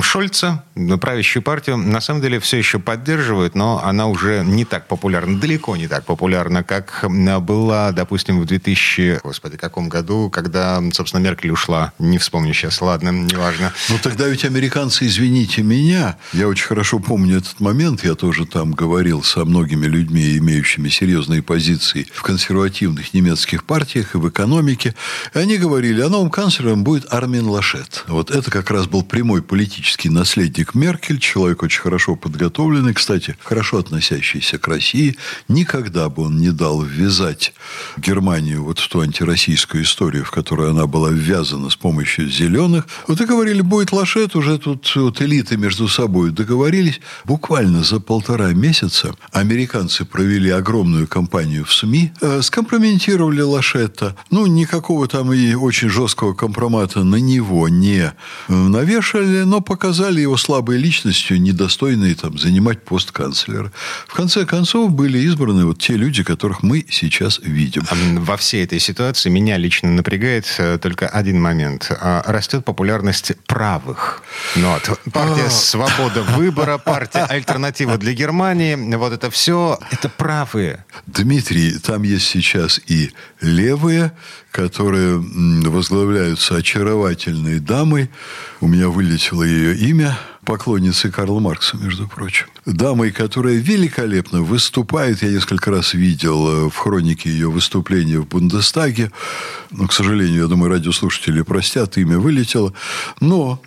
Шольца, 0.02 0.64
правящую 1.02 1.44
партию, 1.44 1.76
на 1.76 2.00
самом 2.00 2.22
деле 2.22 2.40
все 2.40 2.56
еще 2.56 2.80
поддерживают, 2.80 3.54
но 3.54 3.84
она 3.84 4.08
уже 4.08 4.44
не 4.46 4.64
так 4.64 4.88
популярна, 4.88 5.38
далеко 5.38 5.76
не 5.76 5.90
так 5.90 6.06
популярна, 6.06 6.64
как 6.64 7.04
была, 7.42 7.92
допустим, 7.92 8.40
в 8.40 8.46
2000, 8.46 9.20
господи, 9.24 9.58
каком 9.58 9.90
году, 9.90 10.30
когда, 10.30 10.82
собственно, 10.94 11.22
Меркель 11.22 11.52
ушла 11.52 11.92
не 12.00 12.18
вспомню 12.18 12.54
сейчас, 12.54 12.80
ладно, 12.82 13.10
неважно. 13.10 13.74
Ну, 13.90 13.98
тогда 14.02 14.28
ведь 14.28 14.46
американцы, 14.46 15.06
извините 15.18 15.64
меня, 15.64 16.18
я 16.32 16.48
очень 16.48 16.68
хорошо 16.68 17.00
помню 17.00 17.38
этот 17.38 17.60
момент, 17.60 18.04
я 18.04 18.14
тоже 18.14 18.46
там 18.46 18.72
говорил 18.72 19.24
со 19.24 19.46
многими 19.46 19.88
людьми, 19.88 20.38
имеющими 20.38 20.90
серьезные 20.90 21.42
позиции 21.42 22.06
в 22.14 22.22
консервативных 22.22 23.16
немецких 23.16 23.64
партиях 23.64 24.14
и 24.14 24.20
в 24.20 24.30
экономике. 24.30 24.94
И 25.34 25.40
они 25.40 25.58
говорили, 25.58 26.02
а 26.02 26.10
новым 26.10 26.30
канцлером 26.30 26.84
будет 26.84 27.12
Армин 27.12 27.48
Лашет. 27.48 28.04
Вот 28.08 28.30
это 28.30 28.52
как 28.52 28.70
раз 28.70 28.86
был 28.86 29.02
прямой 29.02 29.42
политический 29.42 30.10
наследник 30.10 30.76
Меркель, 30.76 31.20
человек 31.20 31.64
очень 31.64 31.82
хорошо 31.82 32.16
подготовленный, 32.16 32.94
кстати, 32.94 33.36
хорошо 33.44 33.80
относящийся 33.80 34.60
к 34.60 34.68
России. 34.68 35.18
Никогда 35.48 36.10
бы 36.10 36.24
он 36.24 36.38
не 36.38 36.52
дал 36.52 36.84
ввязать 36.84 37.54
Германию 37.98 38.64
вот 38.64 38.78
в 38.78 38.88
ту 38.88 39.00
антироссийскую 39.00 39.84
историю, 39.84 40.26
в 40.26 40.32
которую 40.32 40.70
она 40.70 40.86
была 40.86 41.10
ввязана 41.10 41.72
с 41.72 41.76
помощью 41.76 42.30
зеленых. 42.30 42.88
Вот 43.08 43.20
и 43.20 43.26
говорили, 43.26 43.62
будет 43.62 43.92
лошет, 43.92 44.36
уже 44.36 44.60
тут 44.60 44.86
вот 45.08 45.22
элиты 45.22 45.56
между 45.56 45.88
собой 45.88 46.32
договорились. 46.32 47.00
Буквально 47.24 47.82
за 47.84 48.02
полтора 48.02 48.50
месяца 48.54 49.16
американцы 49.32 50.04
провели 50.04 50.50
огромную 50.50 51.08
кампанию 51.08 51.64
в 51.64 51.74
СМИ, 51.74 52.12
э, 52.22 52.42
скомпрометировали 52.42 53.42
Лошетта. 53.42 54.16
Ну, 54.32 54.48
никакого 54.48 55.08
там 55.08 55.32
и 55.32 55.54
очень 55.54 55.90
жесткого 55.90 56.34
компромата 56.34 57.06
на 57.06 57.16
него 57.16 57.70
не 57.70 58.02
э, 58.02 58.54
навешали, 58.54 59.44
но 59.44 59.62
показали 59.62 60.20
его 60.20 60.36
слабой 60.36 60.78
личностью, 60.78 61.42
недостойной 61.42 62.14
там 62.16 62.38
занимать 62.38 62.84
пост 62.84 63.12
канцлера. 63.12 63.72
В 64.08 64.14
конце 64.14 64.46
концов, 64.46 64.92
были 64.92 65.20
избраны 65.20 65.66
вот 65.66 65.80
те 65.80 65.94
люди, 65.94 66.24
которых 66.24 66.64
мы 66.64 66.86
сейчас 66.90 67.40
видим. 67.42 67.84
Во 68.26 68.36
всей 68.36 68.66
этой 68.66 68.80
ситуации 68.80 69.30
меня 69.30 69.56
лично 69.56 69.90
напрягает 69.90 70.46
э, 70.58 70.78
только 70.78 71.08
один 71.08 71.42
момент. 71.42 71.92
А, 72.02 72.24
растет 72.26 72.66
популярность 72.66 73.32
правых. 73.46 74.22
Вот. 74.56 74.97
Партия 75.12 75.46
а. 75.46 75.50
«Свобода 75.50 76.24
выбора», 76.24 76.78
партия 76.78 77.26
«Альтернатива 77.26 77.98
для 77.98 78.14
Германии». 78.14 78.76
Вот 78.96 79.14
это 79.14 79.30
все, 79.30 79.80
это 79.92 80.10
правые. 80.10 80.86
Дмитрий, 81.06 81.78
там 81.80 82.04
есть 82.04 82.28
сейчас 82.28 82.80
и 82.88 83.12
левые, 83.42 84.12
которые 84.52 85.18
возглавляются 85.18 86.56
очаровательной 86.56 87.60
дамой. 87.60 88.10
У 88.62 88.68
меня 88.68 88.90
вылетело 88.90 89.44
ее 89.44 89.76
имя– 89.76 90.18
поклонницей 90.48 91.12
Карла 91.12 91.40
Маркса, 91.40 91.76
между 91.78 92.08
прочим. 92.08 92.48
Дамой, 92.68 93.12
которая 93.12 93.56
великолепно 93.56 94.42
выступает. 94.42 95.24
Я 95.24 95.30
несколько 95.30 95.72
раз 95.72 95.94
видел 95.94 96.66
э, 96.66 96.70
в 96.70 96.76
хронике 96.76 97.30
ее 97.30 97.50
выступления 97.50 98.20
в 98.20 98.28
Бундестаге. 98.28 99.10
Но, 99.72 99.88
к 99.88 99.94
сожалению, 99.94 100.42
я 100.42 100.48
думаю, 100.48 100.72
радиослушатели 100.72 101.42
простят, 101.44 101.98
имя 101.98 102.20
вылетело. 102.20 102.74
Но 103.22 103.62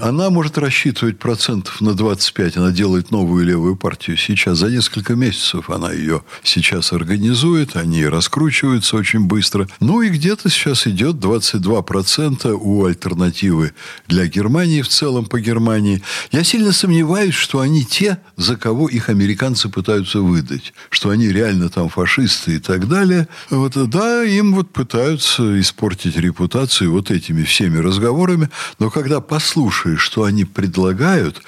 она 0.00 0.30
может 0.30 0.56
рассчитывать 0.56 1.18
процентов 1.18 1.80
на 1.82 1.92
25. 1.92 2.56
Она 2.56 2.70
делает 2.70 3.10
новую 3.10 3.44
левую 3.44 3.76
партию 3.76 4.16
сейчас. 4.16 4.58
За 4.58 4.68
несколько 4.68 5.14
месяцев 5.14 5.68
она 5.68 5.92
ее 5.92 6.22
сейчас 6.42 6.92
организует. 6.92 7.76
Они 7.76 8.06
раскручиваются 8.06 8.96
очень 8.96 9.26
быстро. 9.26 9.68
Ну 9.80 10.00
и 10.00 10.08
где-то 10.08 10.48
сейчас 10.48 10.86
идет 10.86 11.16
22% 11.16 12.50
у 12.50 12.84
альтернативы 12.86 13.72
для 14.06 14.26
Германии 14.26 14.80
в 14.80 14.88
целом 14.88 15.26
по 15.26 15.38
Германии. 15.38 16.02
Я 16.32 16.44
сильно 16.44 16.72
сомневаюсь, 16.72 17.34
что 17.34 17.60
они 17.60 17.84
те, 17.84 18.18
за 18.38 18.56
кого 18.56 18.88
их 18.88 19.10
американцы 19.10 19.68
пытаются 19.68 20.20
выдать. 20.20 20.72
Что 20.88 21.10
они 21.10 21.28
реально 21.28 21.68
там 21.68 21.90
фашисты 21.90 22.56
и 22.56 22.58
так 22.58 22.88
далее. 22.88 23.28
Вот, 23.50 23.74
да, 23.90 24.24
им 24.24 24.54
вот 24.54 24.72
пытаются 24.72 25.60
испортить 25.60 26.16
репутацию 26.16 26.90
вот 26.90 27.10
этими 27.10 27.44
всеми 27.44 27.76
разговорами. 27.76 28.48
Но 28.78 28.88
когда 28.88 29.20
послушают 29.20 29.58
слушаешь, 29.58 30.00
что 30.00 30.24
они 30.24 30.44
предлагают, 30.44 31.42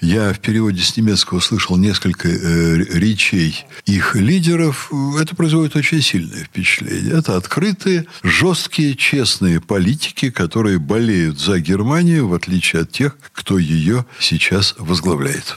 я 0.00 0.32
в 0.34 0.40
переводе 0.40 0.82
с 0.82 0.96
немецкого 0.96 1.40
слышал 1.40 1.76
несколько 1.76 2.28
э, 2.28 2.76
речей 2.76 3.64
их 3.86 4.14
лидеров, 4.14 4.92
это 5.18 5.34
производит 5.34 5.76
очень 5.76 6.02
сильное 6.02 6.44
впечатление. 6.44 7.18
Это 7.18 7.36
открытые, 7.36 8.06
жесткие, 8.22 8.96
честные 8.96 9.60
политики, 9.60 10.30
которые 10.30 10.78
болеют 10.78 11.40
за 11.40 11.58
Германию, 11.58 12.28
в 12.28 12.34
отличие 12.34 12.82
от 12.82 12.92
тех, 12.92 13.16
кто 13.32 13.58
ее 13.58 14.04
сейчас 14.18 14.74
возглавляет. 14.78 15.56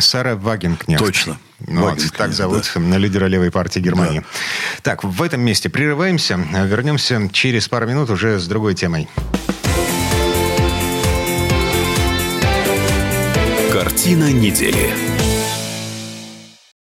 Сара 0.00 0.25
Вагенкнехт. 0.34 1.04
Точно. 1.04 1.38
Ну, 1.60 1.82
вот, 1.82 1.98
так 2.16 2.32
зовут 2.32 2.70
да. 2.74 2.80
на 2.80 2.98
лидера 2.98 3.26
левой 3.26 3.50
партии 3.50 3.80
Германии. 3.80 4.20
Да. 4.20 4.26
Так, 4.82 5.04
в 5.04 5.22
этом 5.22 5.40
месте 5.40 5.68
прерываемся. 5.68 6.36
Вернемся 6.36 7.28
через 7.32 7.68
пару 7.68 7.86
минут 7.86 8.10
уже 8.10 8.38
с 8.38 8.46
другой 8.46 8.74
темой. 8.74 9.08
Картина 13.72 14.32
недели. 14.32 15.15